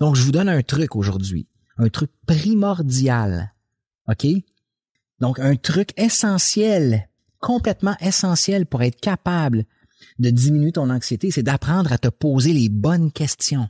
Donc, 0.00 0.16
je 0.16 0.22
vous 0.22 0.32
donne 0.32 0.48
un 0.48 0.62
truc 0.62 0.94
aujourd'hui. 0.96 1.46
Un 1.78 1.88
truc 1.88 2.10
primordial. 2.26 3.54
OK? 4.08 4.26
Donc, 5.20 5.38
un 5.38 5.56
truc 5.56 5.92
essentiel, 5.96 7.08
complètement 7.46 7.94
essentiel 8.00 8.66
pour 8.66 8.82
être 8.82 9.00
capable 9.00 9.66
de 10.18 10.30
diminuer 10.30 10.72
ton 10.72 10.90
anxiété, 10.90 11.30
c'est 11.30 11.44
d'apprendre 11.44 11.92
à 11.92 11.98
te 11.98 12.08
poser 12.08 12.52
les 12.52 12.68
bonnes 12.68 13.12
questions. 13.12 13.68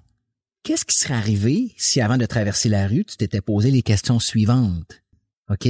Qu'est-ce 0.62 0.86
qui 0.86 0.96
serait 0.96 1.12
arrivé 1.12 1.74
si 1.76 2.00
avant 2.00 2.16
de 2.16 2.24
traverser 2.24 2.70
la 2.70 2.86
rue, 2.86 3.04
tu 3.04 3.18
t'étais 3.18 3.42
posé 3.42 3.70
les 3.70 3.82
questions 3.82 4.18
suivantes? 4.18 5.02
OK? 5.50 5.68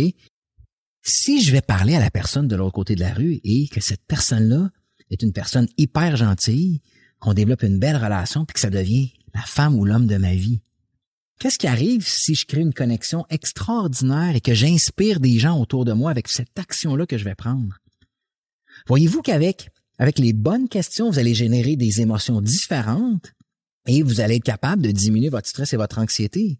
Si 1.03 1.43
je 1.43 1.51
vais 1.51 1.61
parler 1.61 1.97
à 1.97 2.01
la 2.01 2.13
personne 2.13 2.47
de 2.47 2.55
l'autre 2.55 2.75
côté 2.75 2.95
de 2.95 3.01
la 3.01 3.13
rue 3.13 3.41
et 3.43 3.67
que 3.67 3.81
cette 3.81 4.07
personne-là 4.07 4.71
est 5.11 5.25
une 5.25 5.33
personne 5.33 5.67
hyper 5.77 6.15
gentille, 6.15 6.83
qu'on 7.19 7.35
développe 7.35 7.65
une 7.65 7.81
belle 7.81 7.97
relation 7.97 8.45
puis 8.45 8.55
que 8.55 8.61
ça 8.61 8.71
devient 8.71 9.15
la 9.35 9.43
femme 9.43 9.75
ou 9.75 9.85
l'homme 9.85 10.07
de 10.07 10.17
ma 10.17 10.35
vie, 10.35 10.61
Qu'est-ce 11.39 11.59
qui 11.59 11.67
arrive 11.67 12.09
si 12.09 12.35
je 12.35 12.47
crée 12.47 12.63
une 12.63 12.73
connexion 12.73 13.27
extraordinaire 13.29 14.37
et 14.37 14.41
que 14.41 14.55
j'inspire 14.55 15.21
des 15.21 15.39
gens 15.39 15.61
autour 15.61 15.85
de 15.85 15.93
moi 15.93 16.11
avec 16.11 16.29
cette 16.29 16.59
action-là 16.59 17.05
que 17.05 17.19
je 17.19 17.25
vais 17.25 17.35
prendre? 17.35 17.77
Voyez-vous 18.87 19.23
qu'avec 19.23 19.71
avec 19.99 20.19
les 20.19 20.33
bonnes 20.33 20.69
questions, 20.69 21.11
vous 21.11 21.19
allez 21.19 21.35
générer 21.35 21.77
des 21.77 22.01
émotions 22.01 22.41
différentes 22.41 23.33
et 23.87 24.03
vous 24.03 24.21
allez 24.21 24.37
être 24.37 24.45
capable 24.45 24.83
de 24.83 24.91
diminuer 24.91 25.29
votre 25.29 25.49
stress 25.49 25.73
et 25.73 25.77
votre 25.77 25.99
anxiété. 25.99 26.59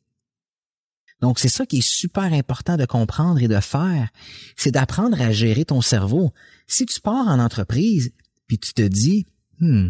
Donc, 1.21 1.39
c'est 1.39 1.49
ça 1.49 1.67
qui 1.67 1.79
est 1.79 1.87
super 1.87 2.33
important 2.33 2.77
de 2.77 2.85
comprendre 2.85 3.41
et 3.43 3.49
de 3.49 3.61
faire, 3.61 4.11
c'est 4.57 4.71
d'apprendre 4.71 5.21
à 5.21 5.33
gérer 5.33 5.65
ton 5.65 5.81
cerveau. 5.81 6.33
Si 6.67 6.87
tu 6.87 7.01
pars 7.01 7.29
en 7.29 7.39
entreprise, 7.39 8.13
puis 8.47 8.59
tu 8.59 8.75
te 8.75 8.83
dis, 8.83 9.27
hmm, 9.61 9.89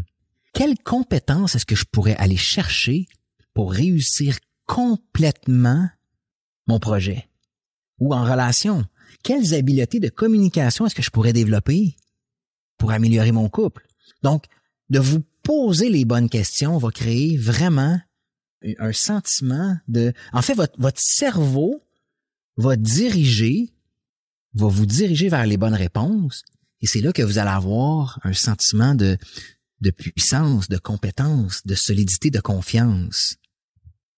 quelles 0.53 0.79
compétences 0.79 1.55
est-ce 1.55 1.67
que 1.67 1.75
je 1.75 1.85
pourrais 1.85 2.17
aller 2.17 2.37
chercher 2.37 3.07
pour 3.55 3.73
réussir 3.73 4.39
complètement 4.67 5.89
mon 6.67 6.79
projet? 6.79 7.29
Ou 7.99 8.15
en 8.15 8.25
relation, 8.25 8.85
quelles 9.23 9.55
habiletés 9.55 10.01
de 10.01 10.09
communication 10.09 10.87
est-ce 10.87 10.95
que 10.95 11.03
je 11.03 11.11
pourrais 11.11 11.33
développer 11.33 11.97
pour 12.79 12.93
améliorer 12.93 13.33
mon 13.33 13.49
couple? 13.49 13.87
Donc, 14.23 14.45
de 14.91 14.99
vous 14.99 15.23
poser 15.43 15.89
les 15.89 16.05
bonnes 16.05 16.29
questions 16.29 16.79
va 16.79 16.91
créer 16.91 17.37
vraiment 17.37 18.01
un 18.79 18.93
sentiment 18.93 19.77
de... 19.89 20.13
En 20.33 20.43
fait, 20.43 20.55
votre, 20.55 20.81
votre 20.81 21.01
cerveau 21.01 21.83
va 22.57 22.77
diriger, 22.77 23.73
va 24.55 24.69
vous 24.69 24.87
diriger 24.87 25.29
vers 25.29 25.47
les 25.47 25.57
bonnes 25.57 25.75
réponses, 25.75 26.43
et 26.81 26.87
c'est 26.87 27.01
là 27.01 27.13
que 27.13 27.23
vous 27.23 27.39
allez 27.39 27.51
avoir 27.51 28.19
un 28.25 28.33
sentiment 28.33 28.95
de, 28.95 29.19
de 29.81 29.91
puissance, 29.91 30.69
de 30.69 30.79
compétence, 30.79 31.67
de 31.67 31.75
solidité, 31.75 32.31
de 32.31 32.41
confiance. 32.41 33.37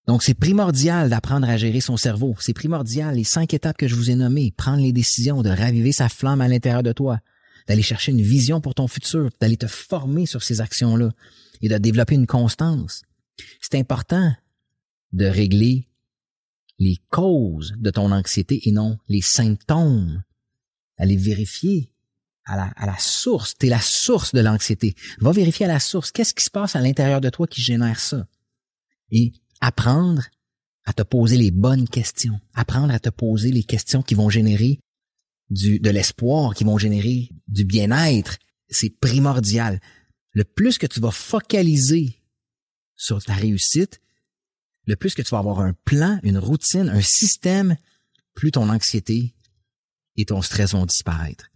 Donc, 0.07 0.23
c'est 0.23 0.35
primordial 0.35 1.11
d'apprendre 1.11 1.49
à 1.49 1.57
gérer 1.59 1.81
son 1.81 1.99
cerveau. 1.99 2.35
C'est 2.41 2.55
primordial, 2.55 3.17
les 3.17 3.25
cinq 3.25 3.53
étapes 3.53 3.77
que 3.77 3.87
je 3.87 3.95
vous 3.95 4.11
ai 4.11 4.15
nommées, 4.15 4.55
prendre 4.57 4.83
les 4.83 4.93
décisions, 4.93 5.43
de 5.43 5.51
raviver 5.51 5.93
sa 5.93 6.09
flamme 6.09 6.41
à 6.41 6.49
l'intérieur 6.49 6.83
de 6.83 6.93
toi, 6.93 7.21
d'aller 7.69 7.83
chercher 7.83 8.13
une 8.13 8.23
vision 8.23 8.61
pour 8.61 8.75
ton 8.75 8.89
futur, 8.89 9.31
d'aller 9.41 9.59
te 9.59 9.67
former 9.67 10.27
sur 10.27 10.43
ces 10.43 10.61
actions-là 10.61 11.11
et 11.61 11.69
de 11.69 11.77
développer 11.77 12.15
une 12.15 12.27
constance. 12.27 13.03
C'est 13.61 13.77
important 13.79 14.35
de 15.13 15.27
régler 15.27 15.87
les 16.79 16.97
causes 17.11 17.75
de 17.77 17.91
ton 17.91 18.11
anxiété 18.11 18.67
et 18.69 18.73
non 18.73 18.99
les 19.09 19.21
symptômes. 19.21 20.23
Aller 20.97 21.17
vérifier 21.17 21.93
à 22.45 22.57
la, 22.57 22.65
à 22.77 22.87
la 22.87 22.99
source. 22.99 23.55
T'es 23.57 23.69
la 23.69 23.81
source 23.81 24.35
de 24.35 24.41
l'anxiété. 24.41 24.95
Va 25.21 25.31
vérifier 25.33 25.67
à 25.67 25.69
la 25.69 25.81
source. 25.81 26.11
Qu'est-ce 26.11 26.35
qui 26.35 26.45
se 26.45 26.51
passe 26.51 26.75
à 26.75 26.81
l'intérieur 26.81 27.21
de 27.21 27.29
toi 27.29 27.47
qui 27.47 27.61
génère 27.61 28.01
ça? 28.01 28.27
Et 29.11 29.33
apprendre 29.61 30.23
à 30.85 30.93
te 30.95 31.03
poser 31.03 31.37
les 31.37 31.51
bonnes 31.51 31.87
questions, 31.89 32.41
apprendre 32.55 32.95
à 32.95 32.99
te 32.99 33.11
poser 33.11 33.53
les 33.53 33.63
questions 33.63 34.03
qui 34.03 34.15
vont 34.15 34.31
générer 34.31 34.81
de 35.51 35.91
l'espoir, 35.91 36.55
qui 36.55 36.65
vont 36.65 36.79
générer 36.79 37.31
du 37.47 37.65
bien-être, 37.65 38.39
c'est 38.69 38.91
primordial. 38.91 39.81
Le 40.33 40.45
plus 40.45 40.79
que 40.79 40.87
tu 40.87 41.01
vas 41.01 41.11
focaliser 41.11 42.17
sur 42.95 43.23
ta 43.23 43.35
réussite, 43.35 44.01
le 44.87 44.97
plus 44.97 45.15
que 45.15 45.23
tu 45.23 45.31
vas 45.31 45.39
avoir 45.39 45.61
un 45.61 45.75
plan, 45.85 46.19
une 46.23 46.39
routine, 46.39 46.89
un 46.89 47.03
système, 47.03 47.77
plus 48.35 48.53
ton 48.53 48.69
anxiété 48.69 49.35
et 50.17 50.25
ton 50.25 50.43
stress 50.43 50.73
vont 50.73 50.87
disparaître. 50.87 51.51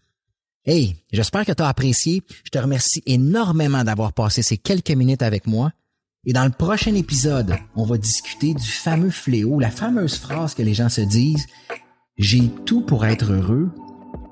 Hey, 0.65 0.97
j'espère 1.13 1.45
que 1.45 1.53
tu 1.53 1.63
as 1.63 1.69
apprécié. 1.69 2.23
Je 2.45 2.51
te 2.51 2.59
remercie 2.59 3.03
énormément 3.07 3.85
d'avoir 3.85 4.13
passé 4.13 4.43
ces 4.43 4.59
quelques 4.59 4.91
minutes 4.91 5.23
avec 5.23 5.47
moi. 5.47 5.73
Et 6.25 6.33
dans 6.33 6.45
le 6.45 6.53
prochain 6.53 6.95
épisode, 6.95 7.57
on 7.75 7.85
va 7.85 7.99
discuter 7.99 8.55
du 8.55 8.69
fameux 8.69 9.11
fléau, 9.11 9.59
la 9.59 9.73
fameuse 9.73 10.17
phrase 10.19 10.55
que 10.55 10.63
les 10.63 10.75
gens 10.75 10.89
se 10.89 11.01
disent 11.01 11.47
J'ai 12.19 12.51
tout 12.67 12.83
pour 12.83 13.07
être 13.07 13.33
heureux, 13.33 13.71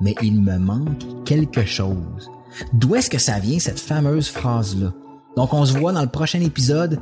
mais 0.03 0.15
il 0.21 0.43
me 0.43 0.59
manque 0.59 1.25
quelque 1.25 1.65
chose. 1.65 2.31
D'où 2.75 2.95
est-ce 2.95 3.09
que 3.09 3.19
ça 3.19 3.39
vient, 3.39 3.59
cette 3.59 3.81
fameuse 3.81 4.29
phrase-là? 4.29 4.93
Donc, 5.37 5.55
on 5.55 5.65
se 5.65 5.79
voit 5.79 5.93
dans 5.93 6.03
le 6.03 6.09
prochain 6.09 6.41
épisode. 6.41 7.01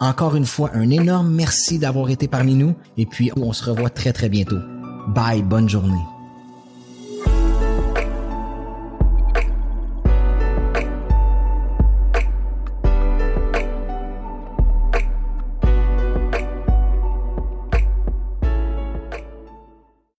Encore 0.00 0.34
une 0.34 0.46
fois, 0.46 0.70
un 0.72 0.88
énorme 0.88 1.30
merci 1.30 1.78
d'avoir 1.78 2.08
été 2.08 2.26
parmi 2.26 2.54
nous 2.54 2.74
et 2.96 3.04
puis 3.04 3.32
on 3.36 3.52
se 3.52 3.68
revoit 3.68 3.90
très 3.90 4.12
très 4.14 4.30
bientôt. 4.30 4.60
Bye, 5.08 5.42
bonne 5.42 5.68
journée. 5.68 6.13